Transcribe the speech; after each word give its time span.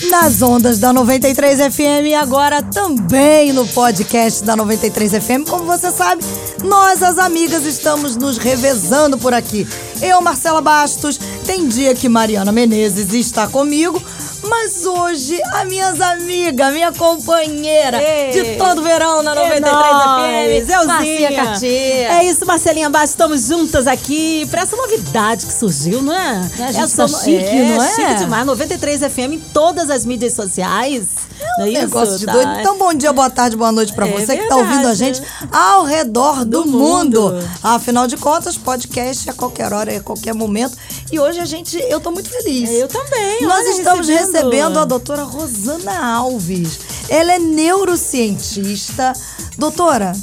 Nas 0.09 0.41
ondas 0.41 0.79
da 0.79 0.91
93 0.91 1.73
FM 1.73 2.07
e 2.07 2.15
agora 2.15 2.61
também 2.61 3.53
no 3.53 3.65
podcast 3.67 4.43
da 4.43 4.55
93 4.55 5.11
FM. 5.13 5.49
Como 5.49 5.65
você 5.65 5.89
sabe, 5.91 6.23
nós, 6.63 7.01
as 7.01 7.17
amigas, 7.17 7.65
estamos 7.65 8.15
nos 8.15 8.37
revezando 8.37 9.17
por 9.17 9.33
aqui. 9.33 9.67
Eu, 10.01 10.21
Marcela 10.21 10.61
Bastos, 10.61 11.17
tem 11.45 11.67
dia 11.67 11.95
que 11.95 12.09
Mariana 12.09 12.51
Menezes 12.51 13.13
está 13.13 13.47
comigo, 13.47 14.01
mas 14.47 14.85
hoje, 14.85 15.39
as 15.53 15.67
minhas 15.67 15.99
amigas, 16.01 16.73
minha 16.73 16.91
companheira 16.91 18.01
Ei. 18.01 18.31
de 18.31 18.57
todo 18.57 18.81
verão 18.81 19.21
na 19.21 19.35
93 19.35 19.71
nóis, 19.71 20.63
FM, 20.63 20.67
Zelzinha. 20.67 21.45
Catia. 21.45 21.69
É 22.13 22.23
isso, 22.25 22.45
Marcelinha 22.45 22.89
Bastos, 22.89 23.11
estamos 23.11 23.47
juntas 23.47 23.87
aqui 23.87 24.47
pra 24.49 24.61
essa 24.61 24.75
novidade 24.75 25.45
que 25.45 25.53
surgiu, 25.53 26.01
não 26.01 26.13
é? 26.13 26.49
A 26.59 26.71
gente 26.71 26.83
Essa 26.83 27.07
tá 27.07 27.07
chique, 27.07 27.43
é, 27.43 27.75
não 27.75 27.83
é? 27.83 27.95
chique 27.95 28.15
demais. 28.15 28.45
93 28.45 29.01
FM 29.01 29.33
em 29.33 29.39
todas 29.39 29.89
as 29.89 30.05
mídias 30.05 30.33
sociais. 30.33 31.03
Não 31.57 31.65
é 31.65 31.69
isso? 31.69 31.81
Negócio 31.81 32.17
de 32.19 32.25
Tá? 32.25 32.31
doido. 32.33 32.59
Então, 32.59 32.77
bom 32.77 32.93
dia, 32.93 33.11
boa 33.13 33.29
tarde, 33.29 33.55
boa 33.57 33.71
noite 33.71 33.93
pra 33.93 34.07
É 34.07 34.11
você 34.11 34.37
que 34.37 34.47
tá 34.47 34.55
ouvindo 34.55 34.87
a 34.87 34.93
gente 34.93 35.21
ao 35.51 35.83
redor 35.85 36.45
do, 36.45 36.63
Do 36.63 36.67
mundo. 36.67 37.21
mundo. 37.31 37.49
Afinal 37.63 38.07
de 38.07 38.17
contas, 38.17 38.57
podcast 38.57 39.29
a 39.29 39.33
qualquer 39.33 39.71
hora, 39.73 39.95
a 39.97 39.99
qualquer 40.01 40.33
momento. 40.33 40.77
E 41.11 41.19
hoje 41.19 41.39
a 41.39 41.45
gente, 41.45 41.77
eu 41.89 41.99
tô 41.99 42.11
muito 42.11 42.29
feliz. 42.29 42.69
Eu 42.71 42.87
também, 42.87 43.41
Nós 43.43 43.59
olha, 43.65 43.69
estamos 43.77 44.07
recebendo. 44.07 44.33
recebendo 44.33 44.79
a 44.79 44.85
doutora 44.85 45.23
Rosana 45.23 46.15
Alves. 46.15 46.79
Ela 47.09 47.33
é 47.33 47.39
neurocientista. 47.39 49.13
Doutora, 49.57 50.13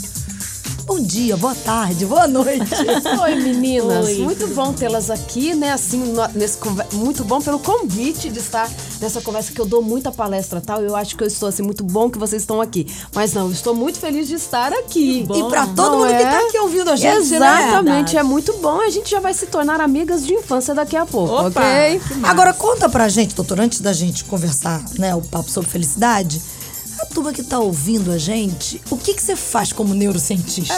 bom 0.89 0.99
dia, 1.03 1.37
boa 1.37 1.55
tarde, 1.55 2.07
boa 2.07 2.27
noite. 2.27 2.65
Oi, 3.23 3.35
meninas. 3.35 4.07
Oi, 4.07 4.15
muito 4.21 4.47
bom 4.49 4.73
tê-las 4.73 5.11
aqui, 5.11 5.55
né? 5.55 5.71
Assim, 5.71 6.15
nesse 6.35 6.59
muito 6.95 7.23
bom 7.25 7.43
pelo 7.43 7.59
convite 7.59 8.31
de 8.31 8.39
estar 8.39 8.71
nessa 8.99 9.21
conversa 9.21 9.53
que 9.53 9.61
eu 9.61 9.67
dou 9.67 9.83
muita 9.83 10.11
palestra 10.11 10.63
tal. 10.63 10.81
Eu 10.81 10.97
acho 10.97 11.15
que 11.15 11.23
eu 11.23 11.29
estou 11.29 11.47
assim 11.47 11.63
muito 11.63 11.85
bom 11.85 12.09
que 12.09 12.19
vocês 12.19 12.41
estão 12.41 12.59
aqui. 12.59 12.87
Mas 13.15 13.35
não, 13.35 13.49
eu 13.49 13.53
estou 13.53 13.75
muito 13.75 13.99
feliz 13.99 14.27
de 14.29 14.37
estar 14.37 14.73
aqui. 14.73 15.27
e 15.31 15.45
pra 15.51 15.67
todo 15.67 15.99
mundo 15.99 16.09
que 16.09 16.15
é? 16.15 16.31
tá 16.31 16.39
aqui 16.39 16.59
ouvindo 16.59 16.91
a 16.91 16.97
gente, 16.97 17.39
né? 17.39 17.69
Exatamente, 17.69 18.17
é 18.17 18.23
muito 18.23 18.55
bom. 18.55 18.81
A 18.81 18.89
gente 18.89 19.11
já 19.11 19.21
vai 19.21 19.35
se 19.35 19.45
tornar 19.45 19.83
amigas 19.83 20.25
de 20.27 20.33
infância 20.33 20.75
daqui 20.75 20.97
a 20.97 21.05
pouco, 21.05 21.35
Opa! 21.35 21.61
ok? 21.61 22.01
Agora 22.23 22.55
conta 22.55 22.89
pra 22.89 23.11
gente, 23.11 23.35
doutor, 23.35 23.61
antes 23.61 23.83
da 23.83 23.93
gente 23.93 24.25
conversar, 24.25 24.83
né, 24.99 25.15
o 25.15 25.21
papo 25.21 25.51
sobre 25.51 25.69
felicidade, 25.69 26.41
a 27.01 27.07
turma 27.07 27.33
que 27.33 27.43
tá 27.43 27.59
ouvindo 27.59 28.11
a 28.11 28.19
gente, 28.19 28.81
o 28.91 28.97
que 28.97 29.15
que 29.15 29.23
você 29.23 29.37
faz 29.37 29.73
como 29.73 29.95
neurocientista? 29.95 30.75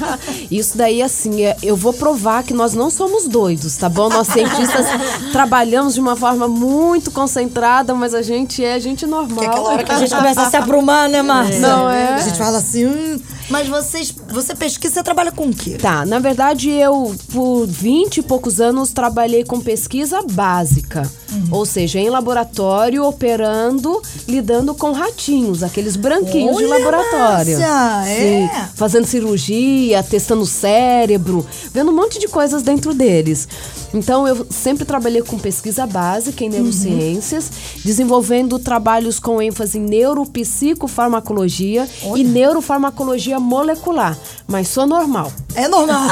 Isso 0.50 0.76
daí, 0.76 1.02
assim, 1.02 1.42
é- 1.42 1.56
eu 1.62 1.76
vou 1.76 1.92
provar 1.92 2.42
que 2.42 2.52
nós 2.54 2.74
não 2.74 2.90
somos 2.90 3.26
doidos, 3.28 3.76
tá 3.76 3.88
bom? 3.88 4.08
Nós 4.08 4.28
cientistas 4.28 4.86
trabalhamos 5.32 5.94
de 5.94 6.00
uma 6.00 6.16
forma 6.16 6.48
muito 6.48 7.10
concentrada, 7.10 7.94
mas 7.94 8.14
a 8.14 8.22
gente 8.22 8.64
é 8.64 8.78
gente 8.80 9.06
normal. 9.06 9.38
Que 9.38 9.44
é 9.44 9.48
aquela 9.48 9.68
hora 9.70 9.84
que 9.84 9.92
a 9.92 9.98
gente 9.98 10.14
começa 10.14 10.42
a 10.42 10.50
se 10.50 10.56
aprumar, 10.56 11.08
né, 11.08 11.22
Márcia? 11.22 11.60
Não 11.60 11.88
é? 11.88 12.14
A 12.14 12.18
gente 12.18 12.36
fala 12.38 12.58
assim, 12.58 12.86
hum, 12.86 13.20
mas 13.50 13.68
vocês, 13.68 14.14
você 14.28 14.54
pesquisa, 14.54 14.94
você 14.94 15.02
trabalha 15.02 15.32
com 15.32 15.46
o 15.48 15.54
quê? 15.54 15.76
Tá, 15.80 16.04
na 16.06 16.18
verdade 16.18 16.70
eu, 16.70 17.14
por 17.32 17.66
20 17.66 18.18
e 18.18 18.22
poucos 18.22 18.60
anos, 18.60 18.92
trabalhei 18.92 19.44
com 19.44 19.60
pesquisa 19.60 20.22
básica. 20.30 21.10
Uhum. 21.32 21.48
Ou 21.50 21.66
seja, 21.66 21.98
em 22.00 22.10
laboratório, 22.10 23.04
operando, 23.04 24.00
lidando 24.26 24.74
com 24.74 24.92
ratinhos, 24.92 25.62
aqueles 25.62 25.96
branquinhos 25.96 26.56
de 26.56 26.64
Olha, 26.64 26.78
laboratório. 26.78 27.58
Márcia, 27.58 28.10
é? 28.10 28.16
Sim, 28.16 28.50
fazendo 28.74 29.06
cirurgia, 29.06 30.02
testando 30.02 30.42
o 30.42 30.46
cérebro, 30.46 31.46
vendo 31.72 31.90
um 31.90 31.94
monte 31.94 32.18
de 32.18 32.28
coisas 32.28 32.62
dentro 32.62 32.94
deles. 32.94 33.48
Então, 33.92 34.26
eu 34.26 34.46
sempre 34.50 34.84
trabalhei 34.84 35.20
com 35.22 35.38
pesquisa 35.38 35.86
básica 35.86 36.44
em 36.44 36.48
Uhum. 36.48 36.54
neurociências, 36.54 37.50
desenvolvendo 37.84 38.58
trabalhos 38.58 39.18
com 39.18 39.42
ênfase 39.42 39.78
em 39.78 39.82
neuropsicofarmacologia 39.82 41.88
e 42.16 42.22
neurofarmacologia 42.22 43.39
molecular. 43.40 44.14
Mas 44.50 44.66
sou 44.66 44.84
normal. 44.84 45.32
É 45.54 45.68
normal. 45.68 46.02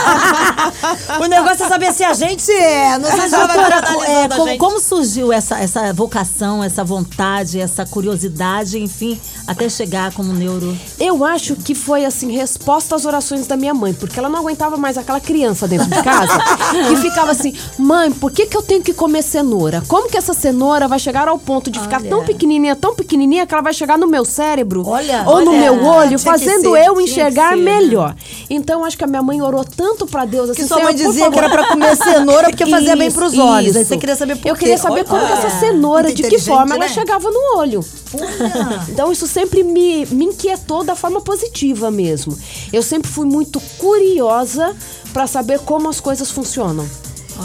o 1.21 1.27
negócio 1.27 1.65
é 1.65 1.69
saber 1.69 1.93
se 1.93 2.05
a 2.05 2.15
gente 2.15 2.51
é. 2.53 2.97
Não 2.97 3.11
sei 3.11 3.23
se 3.23 3.31
vai 3.31 4.25
é, 4.25 4.29
como, 4.29 4.59
como 4.59 4.81
surgiu 4.81 5.33
essa, 5.33 5.59
essa 5.59 5.93
vocação, 5.93 6.63
essa 6.63 6.85
vontade, 6.85 7.61
essa 7.61 7.85
curiosidade, 7.85 8.79
enfim, 8.79 9.21
até 9.45 9.69
chegar 9.69 10.13
como 10.13 10.33
neuro? 10.33 10.77
Eu 11.01 11.25
acho 11.25 11.57
que 11.57 11.75
foi 11.75 12.05
assim, 12.05 12.31
resposta 12.31 12.95
às 12.95 13.05
orações 13.05 13.47
da 13.49 13.57
minha 13.57 13.75
mãe, 13.75 13.93
porque 13.93 14.19
ela 14.19 14.29
não 14.29 14.39
aguentava 14.39 14.77
mais 14.77 14.97
aquela 14.97 15.21
criança 15.21 15.67
dentro 15.67 15.89
de 15.89 16.03
casa 16.03 16.39
que 16.89 16.97
ficava 16.97 17.33
assim: 17.33 17.55
mãe, 17.77 18.13
por 18.13 18.31
que, 18.31 18.47
que 18.47 18.57
eu 18.57 18.63
tenho 18.63 18.83
que 18.83 18.93
comer 18.93 19.23
cenoura? 19.23 19.83
Como 19.89 20.09
que 20.09 20.17
essa 20.17 20.33
cenoura 20.33 20.87
vai 20.87 21.01
chegar 21.01 21.27
ao 21.27 21.39
ponto 21.41 21.73
de 21.73 21.81
ficar 21.81 22.01
Olha. 22.01 22.11
tão 22.11 22.25
pequenininha, 22.25 22.77
tão 22.77 22.95
pequenininha 22.95 23.47
que 23.47 23.53
ela 23.53 23.63
vai 23.63 23.73
chegar 23.73 23.99
no 23.99 24.07
meu 24.07 24.25
cérebro 24.25 24.87
Olha, 24.87 25.25
ou 25.27 25.45
no 25.45 25.51
olha, 25.51 25.61
meu 25.61 25.85
olho, 25.85 26.09
tinha 26.09 26.19
fazendo 26.19 26.77
eu 26.77 27.01
enxergar 27.01 27.57
né? 27.57 27.63
melhor? 27.63 28.15
Então 28.51 28.85
acho 28.85 28.97
que 28.97 29.05
a 29.05 29.07
minha 29.07 29.23
mãe 29.23 29.41
orou 29.43 29.65
tanto 29.65 30.07
pra 30.07 30.25
Deus 30.25 30.51
assim: 30.51 30.63
Que 30.63 30.69
sua 30.69 30.83
mãe 30.83 30.97
"Senhor, 30.97 31.05
por 31.07 31.13
dizia 31.13 31.31
que 31.31 31.39
era 31.39 31.49
favor." 31.49 31.65
pra 31.67 31.75
comer 31.75 31.97
cenoura 31.97 32.49
porque 32.51 32.67
fazia 32.67 32.97
bem 32.97 33.09
Isso, 33.09 33.17
pros 33.19 33.39
olhos. 33.39 33.77
Aí 33.77 33.83
isso. 33.83 33.91
você 33.91 33.97
queria 33.99 34.17
saber 34.17 34.37
por 34.37 34.49
Eu 34.49 34.55
quê. 34.55 34.61
queria 34.61 34.79
saber 34.79 35.05
como 35.05 35.21
que 35.27 35.33
Olha, 35.33 35.47
essa 35.47 35.61
cenoura, 35.61 36.03
muito 36.05 36.17
de 36.23 36.29
que 36.29 36.39
forma 36.39 36.75
ela 36.75 36.85
né? 36.87 36.89
chegava 36.89 37.31
no 37.31 37.59
olho. 37.59 37.85
Olha. 38.15 38.85
Então 38.89 39.13
isso 39.13 39.27
sempre 39.27 39.63
me, 39.63 40.07
me 40.07 40.27
inquietou 40.27 40.83
da 40.85 40.95
forma 40.95 41.21
positiva 41.21 41.91
mesmo. 41.91 42.37
Eu 42.73 42.83
sempre 42.83 43.11
fui 43.11 43.27
muito 43.27 43.61
curiosa 43.79 44.75
pra 45.13 45.27
saber 45.27 45.59
como 45.61 45.89
as 45.89 46.01
coisas 46.01 46.31
funcionam. 46.31 46.89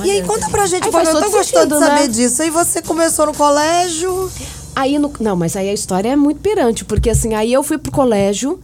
E 0.03 0.09
aí, 0.09 0.23
conta 0.23 0.49
pra 0.49 0.65
gente, 0.65 0.89
faz 0.89 1.07
eu 1.09 1.21
tô 1.21 1.29
gostando 1.29 1.75
de 1.75 1.85
saber 1.85 2.01
né? 2.01 2.07
disso. 2.07 2.41
Aí 2.41 2.49
você 2.49 2.81
começou 2.81 3.27
no 3.27 3.33
colégio. 3.33 4.31
Aí 4.75 4.97
no, 4.97 5.11
não, 5.19 5.35
mas 5.35 5.55
aí 5.55 5.69
a 5.69 5.73
história 5.73 6.09
é 6.09 6.15
muito 6.15 6.41
pirante, 6.41 6.83
porque 6.83 7.09
assim, 7.11 7.35
aí 7.35 7.53
eu 7.53 7.61
fui 7.61 7.77
pro 7.77 7.91
colégio, 7.91 8.59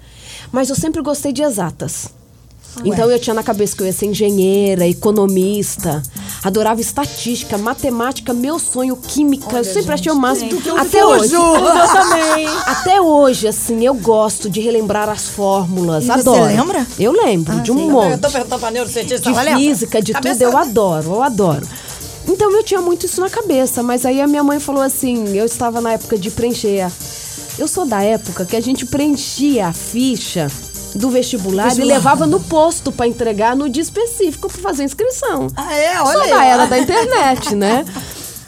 mas 0.52 0.70
eu 0.70 0.76
sempre 0.76 1.02
gostei 1.02 1.32
de 1.32 1.42
exatas. 1.42 2.08
Então 2.86 3.10
eu 3.10 3.18
tinha 3.20 3.34
na 3.34 3.42
cabeça 3.42 3.76
que 3.76 3.82
eu 3.82 3.88
ia 3.88 3.92
ser 3.92 4.06
engenheira, 4.06 4.88
economista, 4.88 6.04
adorava 6.44 6.80
estatística, 6.80 7.58
matemática, 7.58 8.32
meu 8.32 8.60
sonho, 8.60 8.96
química, 8.96 9.58
eu 9.58 9.64
sempre 9.64 9.94
achei 9.94 10.12
o 10.12 10.16
máximo. 10.16 10.52
Até 10.78 11.04
hoje. 11.04 11.34
Eu 11.36 11.88
também. 11.92 12.48
Até 12.66 13.02
hoje, 13.02 13.48
assim, 13.48 13.86
eu 13.86 13.94
gosto 13.96 14.50
de 14.50 14.62
relembrar 14.62 15.10
as 15.10 15.28
fórmulas. 15.28 16.04
E 16.04 16.08
você 16.08 16.12
adoro. 16.20 16.46
lembra? 16.46 16.88
Eu 17.00 17.12
lembro, 17.12 17.60
de 17.62 17.72
um 17.72 17.90
monte. 17.90 18.12
Eu 18.14 18.18
tô 18.20 18.30
perguntando 18.30 18.60
pra 18.60 18.72
neurocientista. 18.72 19.32
De 19.32 19.56
física, 19.58 20.02
de 20.02 20.14
Cabeça- 20.14 20.36
tudo, 20.46 20.54
eu 20.54 20.58
adoro, 20.58 21.10
eu 21.16 21.24
adoro. 21.24 21.68
Então 22.28 22.52
eu 22.52 22.64
tinha 22.64 22.82
muito 22.82 23.06
isso 23.08 23.20
na 23.20 23.30
cabeça, 23.30 23.82
mas 23.82 24.06
aí 24.06 24.22
a 24.22 24.28
minha 24.28 24.44
mãe 24.44 24.60
falou 24.60 24.82
assim: 24.84 25.36
eu 25.36 25.46
estava 25.46 25.82
na 25.82 25.94
época 25.94 26.18
de 26.18 26.30
preencher. 26.30 26.90
Eu 27.60 27.68
sou 27.68 27.86
da 27.86 28.02
época 28.02 28.46
que 28.46 28.56
a 28.56 28.62
gente 28.62 28.86
preenchia 28.86 29.68
a 29.68 29.74
ficha 29.74 30.50
do 30.96 31.10
vestibular, 31.10 31.66
Vestibular. 31.66 31.94
e 31.94 31.98
levava 31.98 32.26
no 32.26 32.40
posto 32.40 32.90
para 32.90 33.06
entregar 33.06 33.54
no 33.54 33.68
dia 33.70 33.84
específico 33.84 34.50
para 34.50 34.62
fazer 34.62 34.84
a 34.84 34.86
inscrição. 34.86 35.48
Ah, 35.58 35.76
é? 35.76 36.02
Olha 36.02 36.24
aí. 36.24 36.30
da 36.30 36.46
era 36.46 36.66
da 36.68 36.80
internet, 36.80 37.56
né? 37.56 37.86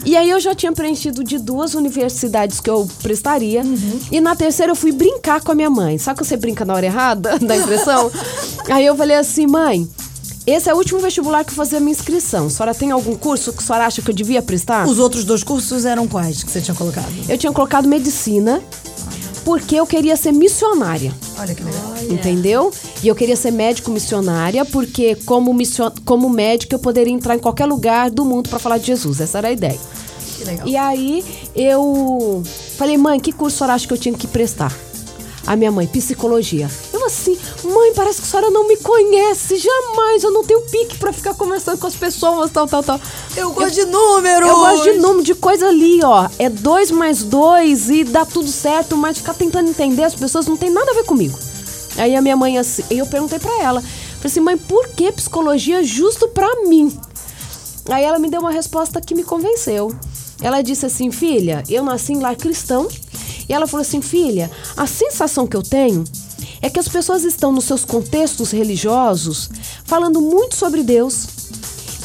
E 0.05 0.15
aí 0.15 0.29
eu 0.29 0.39
já 0.39 0.55
tinha 0.55 0.71
preenchido 0.71 1.25
de 1.25 1.37
duas 1.37 1.73
universidades 1.73 2.61
que 2.61 2.69
eu 2.69 2.87
prestaria. 3.03 3.63
E 4.09 4.21
na 4.21 4.33
terceira 4.33 4.71
eu 4.71 4.75
fui 4.77 4.93
brincar 4.93 5.41
com 5.41 5.51
a 5.51 5.55
minha 5.55 5.69
mãe. 5.69 5.97
Sabe 5.97 6.19
que 6.21 6.25
você 6.25 6.37
brinca 6.37 6.63
na 6.63 6.73
hora 6.73 6.85
errada 6.85 7.37
da 7.45 7.57
impressão? 7.57 8.09
aí 8.71 8.85
eu 8.85 8.95
falei 8.95 9.17
assim, 9.17 9.45
mãe, 9.45 9.85
esse 10.47 10.69
é 10.69 10.73
o 10.73 10.77
último 10.77 10.99
vestibular 11.01 11.43
que 11.43 11.51
eu 11.51 11.55
fazer 11.55 11.77
a 11.77 11.79
minha 11.81 11.91
inscrição. 11.91 12.47
A 12.47 12.49
senhora 12.49 12.73
tem 12.73 12.91
algum 12.91 13.15
curso 13.15 13.51
que 13.51 13.59
a 13.59 13.61
senhora 13.61 13.85
acha 13.85 14.01
que 14.01 14.09
eu 14.09 14.15
devia 14.15 14.41
prestar? 14.41 14.87
Os 14.87 14.99
outros 14.99 15.25
dois 15.25 15.43
cursos 15.43 15.83
eram 15.83 16.07
quais 16.07 16.43
que 16.43 16.49
você 16.49 16.61
tinha 16.61 16.73
colocado? 16.73 17.11
Eu 17.27 17.37
tinha 17.37 17.51
colocado 17.51 17.87
medicina 17.89 18.61
porque 19.43 19.75
eu 19.75 19.85
queria 19.85 20.15
ser 20.15 20.31
missionária. 20.31 21.13
Olha 21.37 21.53
que 21.55 21.63
legal. 21.63 21.81
Entendeu? 22.09 22.71
E 23.03 23.07
eu 23.07 23.15
queria 23.15 23.35
ser 23.35 23.51
médico 23.51 23.91
missionária, 23.91 24.63
porque 24.65 25.15
como, 25.25 25.53
mission... 25.53 25.91
como 26.05 26.29
médica 26.29 26.75
eu 26.75 26.79
poderia 26.79 27.13
entrar 27.13 27.35
em 27.35 27.39
qualquer 27.39 27.65
lugar 27.65 28.09
do 28.09 28.23
mundo 28.25 28.49
para 28.49 28.59
falar 28.59 28.77
de 28.77 28.87
Jesus. 28.87 29.19
Essa 29.19 29.39
era 29.39 29.47
a 29.47 29.51
ideia. 29.51 29.79
Que 30.37 30.43
legal. 30.45 30.67
E 30.67 30.77
aí 30.77 31.25
eu 31.55 32.43
falei, 32.77 32.97
mãe, 32.97 33.19
que 33.19 33.31
curso 33.31 33.55
a 33.55 33.57
senhora 33.57 33.73
acha 33.73 33.87
que 33.87 33.93
eu 33.93 33.97
tinha 33.97 34.13
que 34.13 34.27
prestar? 34.27 34.75
A 35.45 35.55
minha 35.55 35.71
mãe, 35.71 35.87
psicologia. 35.87 36.69
Eu 37.01 37.07
assim, 37.07 37.35
mãe, 37.63 37.93
parece 37.95 38.21
que 38.21 38.27
a 38.27 38.29
senhora 38.29 38.51
não 38.51 38.67
me 38.67 38.77
conhece. 38.77 39.57
Jamais, 39.57 40.23
eu 40.23 40.31
não 40.31 40.43
tenho 40.43 40.61
pique 40.61 40.99
pra 40.99 41.11
ficar 41.11 41.33
conversando 41.33 41.79
com 41.79 41.87
as 41.87 41.95
pessoas, 41.95 42.51
tal, 42.51 42.67
tal, 42.67 42.83
tal. 42.83 43.01
Eu 43.35 43.51
gosto 43.51 43.73
de 43.73 43.85
números. 43.85 44.47
Eu 44.47 44.55
gosto 44.55 44.83
de 44.83 44.99
número, 44.99 45.23
de 45.23 45.33
coisa 45.33 45.67
ali, 45.67 45.99
ó. 46.03 46.29
É 46.37 46.47
dois 46.47 46.91
mais 46.91 47.23
dois 47.23 47.89
e 47.89 48.03
dá 48.03 48.23
tudo 48.23 48.47
certo, 48.47 48.95
mas 48.95 49.17
ficar 49.17 49.33
tentando 49.33 49.69
entender 49.69 50.03
as 50.03 50.13
pessoas 50.13 50.45
não 50.45 50.55
tem 50.55 50.69
nada 50.69 50.91
a 50.91 50.93
ver 50.93 51.03
comigo. 51.03 51.37
Aí 51.97 52.15
a 52.15 52.21
minha 52.21 52.37
mãe 52.37 52.59
assim, 52.59 52.83
eu 52.91 53.07
perguntei 53.07 53.39
pra 53.39 53.51
ela, 53.61 53.81
falei 53.81 54.25
assim, 54.25 54.39
mãe, 54.39 54.55
por 54.55 54.89
que 54.89 55.11
psicologia 55.11 55.83
justo 55.83 56.27
pra 56.27 56.67
mim? 56.67 56.95
Aí 57.89 58.03
ela 58.03 58.19
me 58.19 58.29
deu 58.29 58.41
uma 58.41 58.51
resposta 58.51 59.01
que 59.01 59.15
me 59.15 59.23
convenceu. 59.23 59.91
Ela 60.39 60.61
disse 60.61 60.85
assim, 60.85 61.09
filha, 61.09 61.63
eu 61.67 61.83
nasci 61.83 62.13
em 62.13 62.19
lar 62.19 62.35
cristão. 62.35 62.87
E 63.49 63.53
ela 63.53 63.67
falou 63.67 63.81
assim, 63.81 64.01
filha, 64.01 64.49
a 64.77 64.85
sensação 64.85 65.47
que 65.47 65.57
eu 65.57 65.63
tenho 65.63 66.05
é 66.61 66.69
que 66.69 66.79
as 66.79 66.87
pessoas 66.87 67.23
estão 67.23 67.51
nos 67.51 67.65
seus 67.65 67.83
contextos 67.83 68.51
religiosos 68.51 69.49
falando 69.83 70.21
muito 70.21 70.55
sobre 70.55 70.83
Deus, 70.83 71.27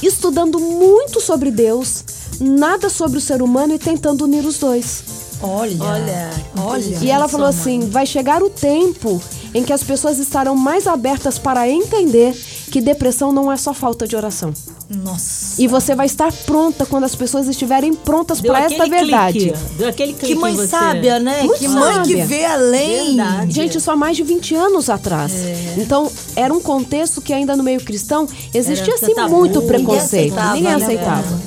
estudando 0.03 0.59
muito 0.59 1.21
sobre 1.21 1.51
Deus, 1.51 2.05
nada 2.41 2.89
sobre 2.89 3.19
o 3.19 3.21
ser 3.21 3.43
humano 3.43 3.75
e 3.75 3.79
tentando 3.79 4.25
unir 4.25 4.45
os 4.45 4.59
dois. 4.59 5.17
Olha. 5.43 5.85
Olha, 5.85 6.31
Olha. 6.57 6.99
E 7.03 7.11
ela 7.11 7.29
falou 7.29 7.47
assim: 7.47 7.81
vai 7.91 8.07
chegar 8.07 8.43
o 8.43 8.49
tempo 8.49 9.21
em 9.55 9.63
que 9.63 9.73
as 9.73 9.83
pessoas 9.83 10.19
estarão 10.19 10.57
mais 10.57 10.87
abertas 10.87 11.39
para 11.39 11.69
entender 11.69 12.35
que 12.77 12.81
depressão 12.83 13.33
não 13.33 13.51
é 13.51 13.57
só 13.57 13.73
falta 13.73 14.07
de 14.07 14.15
oração. 14.15 14.53
Nossa. 14.91 15.61
E 15.63 15.67
você 15.67 15.95
vai 15.95 16.05
estar 16.05 16.31
pronta 16.31 16.85
quando 16.85 17.05
as 17.05 17.15
pessoas 17.15 17.49
estiverem 17.49 17.95
prontas 17.95 18.39
para 18.39 18.61
esta 18.65 18.87
verdade. 18.87 19.39
clique. 19.39 19.59
Deu 19.79 19.89
aquele 19.89 20.13
clique 20.13 20.35
Que 20.35 20.39
mãe 20.39 20.53
em 20.53 20.57
você. 20.57 20.67
sábia, 20.69 21.19
né? 21.19 21.43
Muito 21.45 21.59
que 21.59 21.69
mãe 21.69 21.93
que 22.03 22.09
sábia. 22.11 22.27
vê 22.27 22.45
além. 22.45 23.17
Verdade. 23.17 23.53
Gente, 23.55 23.79
isso 23.79 23.91
há 23.91 23.97
mais 23.97 24.15
de 24.15 24.23
20 24.25 24.55
anos 24.55 24.91
atrás. 24.91 25.33
Então, 25.79 26.13
era 26.37 26.53
um 26.53 26.61
contexto 26.61 27.23
que 27.23 27.33
ainda 27.33 27.57
no 27.57 27.63
meio 27.65 27.81
cristão 27.83 28.29
existia 28.53 28.93
Era 28.95 29.05
assim 29.07 29.15
tabu. 29.15 29.37
muito 29.37 29.55
Ninguém 29.63 29.69
preconceito. 29.69 30.33
aceitava, 30.35 30.55
Ninguém 30.55 30.77
né, 30.77 30.85
aceitava. 30.85 31.41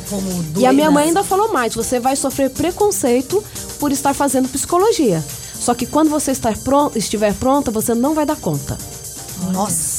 E 0.57 0.65
a 0.65 0.73
minha 0.73 0.89
mãe 0.89 1.09
ainda 1.09 1.23
falou 1.23 1.53
mais: 1.53 1.75
você 1.75 1.99
vai 1.99 2.15
sofrer 2.15 2.49
preconceito 2.49 3.43
por 3.79 3.91
estar 3.91 4.15
fazendo 4.15 4.49
psicologia. 4.49 5.23
Só 5.59 5.75
que 5.75 5.85
quando 5.85 6.09
você 6.09 6.31
estar 6.31 6.57
pron- 6.57 6.89
estiver 6.95 7.35
pronta, 7.35 7.69
você 7.69 7.93
não 7.93 8.15
vai 8.15 8.25
dar 8.25 8.35
conta. 8.35 8.75
Nossa. 9.53 9.98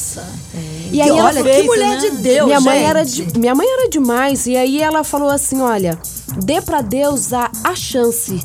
E 0.92 1.00
aí 1.00 1.08
E 1.08 1.10
ela 1.10 1.24
olha, 1.24 1.42
que 1.42 1.62
mulher 1.62 1.98
de 1.98 2.10
Deus, 2.10 2.46
minha 2.46 2.60
mãe 2.60 2.78
gente. 2.78 2.88
era 2.88 3.04
de- 3.04 3.38
minha 3.38 3.54
mãe 3.54 3.66
era 3.68 3.88
demais 3.88 4.46
e 4.46 4.56
aí 4.56 4.80
ela 4.82 5.04
falou 5.04 5.28
assim, 5.30 5.60
olha, 5.60 5.98
dê 6.44 6.60
pra 6.60 6.80
Deus 6.80 7.32
a, 7.32 7.50
a 7.64 7.74
chance. 7.74 8.40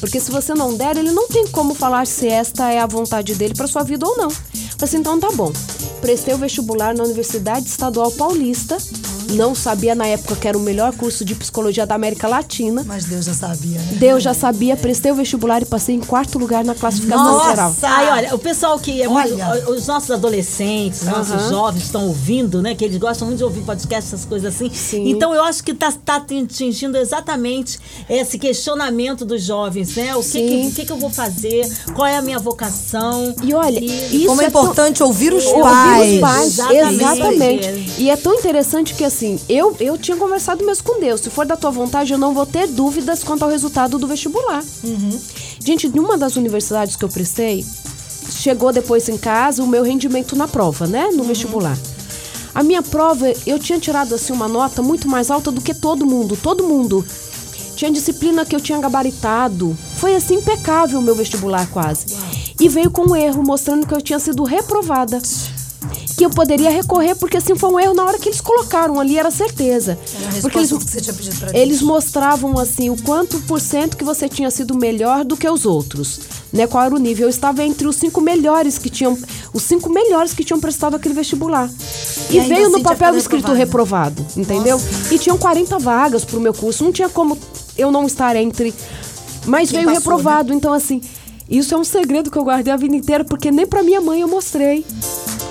Porque 0.00 0.18
se 0.18 0.30
você 0.32 0.52
não 0.54 0.74
der, 0.74 0.96
ele 0.96 1.12
não 1.12 1.28
tem 1.28 1.46
como 1.48 1.74
falar 1.74 2.06
se 2.06 2.26
esta 2.26 2.70
é 2.72 2.80
a 2.80 2.86
vontade 2.86 3.34
dele 3.34 3.54
pra 3.54 3.68
sua 3.68 3.82
vida 3.84 4.04
ou 4.06 4.16
não. 4.16 4.30
Falei 4.30 4.44
assim, 4.82 4.96
então 4.98 5.20
tá 5.20 5.30
bom. 5.32 5.52
Prestei 6.00 6.34
o 6.34 6.38
vestibular 6.38 6.92
na 6.94 7.04
Universidade 7.04 7.66
Estadual 7.68 8.10
Paulista. 8.10 8.76
Não 9.36 9.54
sabia 9.54 9.94
na 9.94 10.06
época 10.06 10.36
que 10.36 10.46
era 10.48 10.56
o 10.56 10.60
melhor 10.60 10.92
curso 10.94 11.24
de 11.24 11.34
psicologia 11.34 11.86
da 11.86 11.94
América 11.94 12.28
Latina. 12.28 12.82
Mas 12.86 13.04
Deus 13.04 13.24
já 13.24 13.34
sabia, 13.34 13.78
né? 13.78 13.88
Deus 13.92 14.22
já 14.22 14.34
sabia, 14.34 14.76
prestei 14.76 15.10
o 15.12 15.14
vestibular 15.14 15.62
e 15.62 15.64
passei 15.64 15.94
em 15.94 16.00
quarto 16.00 16.38
lugar 16.38 16.64
na 16.64 16.74
classificação 16.74 17.24
Nossa! 17.24 17.48
geral. 17.50 17.74
Aí, 17.82 18.08
olha, 18.08 18.34
o 18.34 18.38
pessoal 18.38 18.78
que 18.78 19.02
é 19.02 19.08
muito. 19.08 19.34
Os 19.70 19.86
nossos 19.86 20.10
adolescentes, 20.10 21.02
os 21.02 21.08
nossos 21.08 21.48
jovens 21.50 21.84
estão 21.84 22.06
ouvindo, 22.08 22.60
né? 22.62 22.74
Que 22.74 22.84
eles 22.84 22.96
gostam 22.98 23.26
muito 23.26 23.38
de 23.38 23.44
ouvir 23.44 23.62
podcast, 23.62 24.14
essas 24.14 24.24
coisas 24.26 24.54
assim. 24.54 24.70
Sim. 24.72 25.08
Então 25.08 25.34
eu 25.34 25.42
acho 25.44 25.62
que 25.62 25.74
tá, 25.74 25.92
tá 25.92 26.16
atingindo 26.16 26.96
exatamente 26.96 27.78
esse 28.08 28.38
questionamento 28.38 29.24
dos 29.24 29.42
jovens, 29.42 29.94
né? 29.96 30.14
O 30.16 30.22
que, 30.22 30.30
que, 30.40 30.66
o 30.68 30.72
que, 30.72 30.84
que 30.86 30.92
eu 30.92 30.96
vou 30.98 31.10
fazer? 31.10 31.70
Qual 31.94 32.06
é 32.06 32.16
a 32.16 32.22
minha 32.22 32.38
vocação? 32.38 33.34
E 33.42 33.52
olha, 33.54 33.78
E- 33.80 34.16
isso 34.16 34.26
Como 34.26 34.42
é 34.42 34.46
é 34.46 34.50
tão- 34.50 34.62
importante 34.62 35.02
ouvir 35.02 35.32
os 35.32 35.44
Ouvir 35.46 35.62
pais. 35.62 36.14
os 36.14 36.20
pais, 36.20 36.46
Exatamente. 36.58 36.94
exatamente. 37.02 37.92
E 37.98 38.10
é 38.10 38.16
tão 38.16 38.34
interessante 38.34 38.94
que 38.94 39.04
assim, 39.04 39.21
eu, 39.48 39.76
eu 39.80 39.96
tinha 39.98 40.16
conversado 40.16 40.64
mesmo 40.64 40.84
com 40.84 41.00
Deus. 41.00 41.20
Se 41.20 41.30
for 41.30 41.46
da 41.46 41.56
tua 41.56 41.70
vontade, 41.70 42.12
eu 42.12 42.18
não 42.18 42.34
vou 42.34 42.46
ter 42.46 42.66
dúvidas 42.66 43.22
quanto 43.22 43.42
ao 43.42 43.50
resultado 43.50 43.98
do 43.98 44.06
vestibular. 44.06 44.62
Gente, 45.64 45.88
de 45.88 45.98
uma 45.98 46.18
das 46.18 46.36
universidades 46.36 46.96
que 46.96 47.04
eu 47.04 47.08
prestei, 47.08 47.64
chegou 48.30 48.72
depois 48.72 49.08
em 49.08 49.16
casa 49.16 49.62
o 49.62 49.66
meu 49.66 49.82
rendimento 49.82 50.34
na 50.36 50.48
prova, 50.48 50.86
né? 50.86 51.10
No 51.12 51.24
vestibular. 51.24 51.76
A 52.54 52.62
minha 52.62 52.82
prova, 52.82 53.32
eu 53.46 53.58
tinha 53.58 53.78
tirado 53.78 54.14
assim 54.14 54.32
uma 54.32 54.48
nota 54.48 54.82
muito 54.82 55.08
mais 55.08 55.30
alta 55.30 55.50
do 55.50 55.60
que 55.60 55.72
todo 55.72 56.04
mundo. 56.04 56.36
Todo 56.36 56.64
mundo. 56.64 57.04
Tinha 57.76 57.90
disciplina 57.90 58.44
que 58.44 58.54
eu 58.54 58.60
tinha 58.60 58.78
gabaritado. 58.78 59.76
Foi 59.96 60.14
assim 60.14 60.34
impecável 60.34 60.98
o 60.98 61.02
meu 61.02 61.14
vestibular 61.14 61.66
quase. 61.68 62.06
E 62.60 62.68
veio 62.68 62.90
com 62.90 63.10
um 63.10 63.16
erro 63.16 63.42
mostrando 63.42 63.86
que 63.86 63.94
eu 63.94 64.02
tinha 64.02 64.18
sido 64.18 64.44
reprovada. 64.44 65.20
Que 66.22 66.26
eu 66.26 66.30
poderia 66.30 66.70
recorrer, 66.70 67.16
porque 67.16 67.36
assim 67.36 67.56
foi 67.56 67.68
um 67.68 67.80
erro 67.80 67.94
na 67.94 68.04
hora 68.04 68.16
que 68.16 68.28
eles 68.28 68.40
colocaram 68.40 69.00
ali, 69.00 69.18
era 69.18 69.28
certeza. 69.28 69.98
Era 70.14 70.40
porque 70.40 70.58
eles, 70.58 70.70
resposta 70.70 70.86
que 70.86 70.92
você 70.92 71.00
tinha 71.00 71.14
pedido 71.14 71.36
pra 71.36 71.58
eles 71.58 71.82
mostravam 71.82 72.60
assim 72.60 72.90
o 72.90 73.02
quanto 73.02 73.40
por 73.40 73.60
cento 73.60 73.96
que 73.96 74.04
você 74.04 74.28
tinha 74.28 74.48
sido 74.48 74.72
melhor 74.72 75.24
do 75.24 75.36
que 75.36 75.50
os 75.50 75.66
outros. 75.66 76.20
Né, 76.52 76.68
qual 76.68 76.84
era 76.84 76.94
o 76.94 76.98
nível? 76.98 77.26
Eu 77.26 77.28
estava 77.28 77.64
entre 77.64 77.88
os 77.88 77.96
cinco 77.96 78.20
melhores 78.20 78.78
que 78.78 78.88
tinham. 78.88 79.18
Os 79.52 79.64
cinco 79.64 79.90
melhores 79.90 80.32
que 80.32 80.44
tinham 80.44 80.60
prestado 80.60 80.94
aquele 80.94 81.12
vestibular. 81.12 81.68
E 82.30 82.36
E, 82.36 82.40
veio 82.42 82.66
assim 82.66 82.70
no 82.70 82.78
tinha 82.78 82.84
papel 82.84 83.16
escrito 83.16 83.52
reprovado, 83.52 84.24
entendeu? 84.36 84.80
E 85.10 85.18
tinham 85.18 85.36
40 85.36 85.76
vagas 85.80 86.24
pro 86.24 86.40
meu 86.40 86.54
curso. 86.54 86.84
Não 86.84 86.92
tinha 86.92 87.08
como 87.08 87.36
eu 87.76 87.90
não 87.90 88.06
estar 88.06 88.36
entre. 88.36 88.72
Mas 89.44 89.70
Quem 89.70 89.80
veio 89.80 89.92
passou, 89.92 90.12
reprovado. 90.12 90.54
Então, 90.54 90.72
assim, 90.72 91.00
isso 91.50 91.74
é 91.74 91.76
um 91.76 91.84
segredo 91.84 92.30
que 92.30 92.38
eu 92.38 92.44
guardei 92.44 92.72
a 92.72 92.76
vida 92.76 92.94
inteira, 92.94 93.24
porque 93.24 93.50
nem 93.50 93.66
pra 93.66 93.82
minha 93.82 94.00
mãe 94.00 94.20
eu 94.20 94.28
mostrei. 94.28 94.86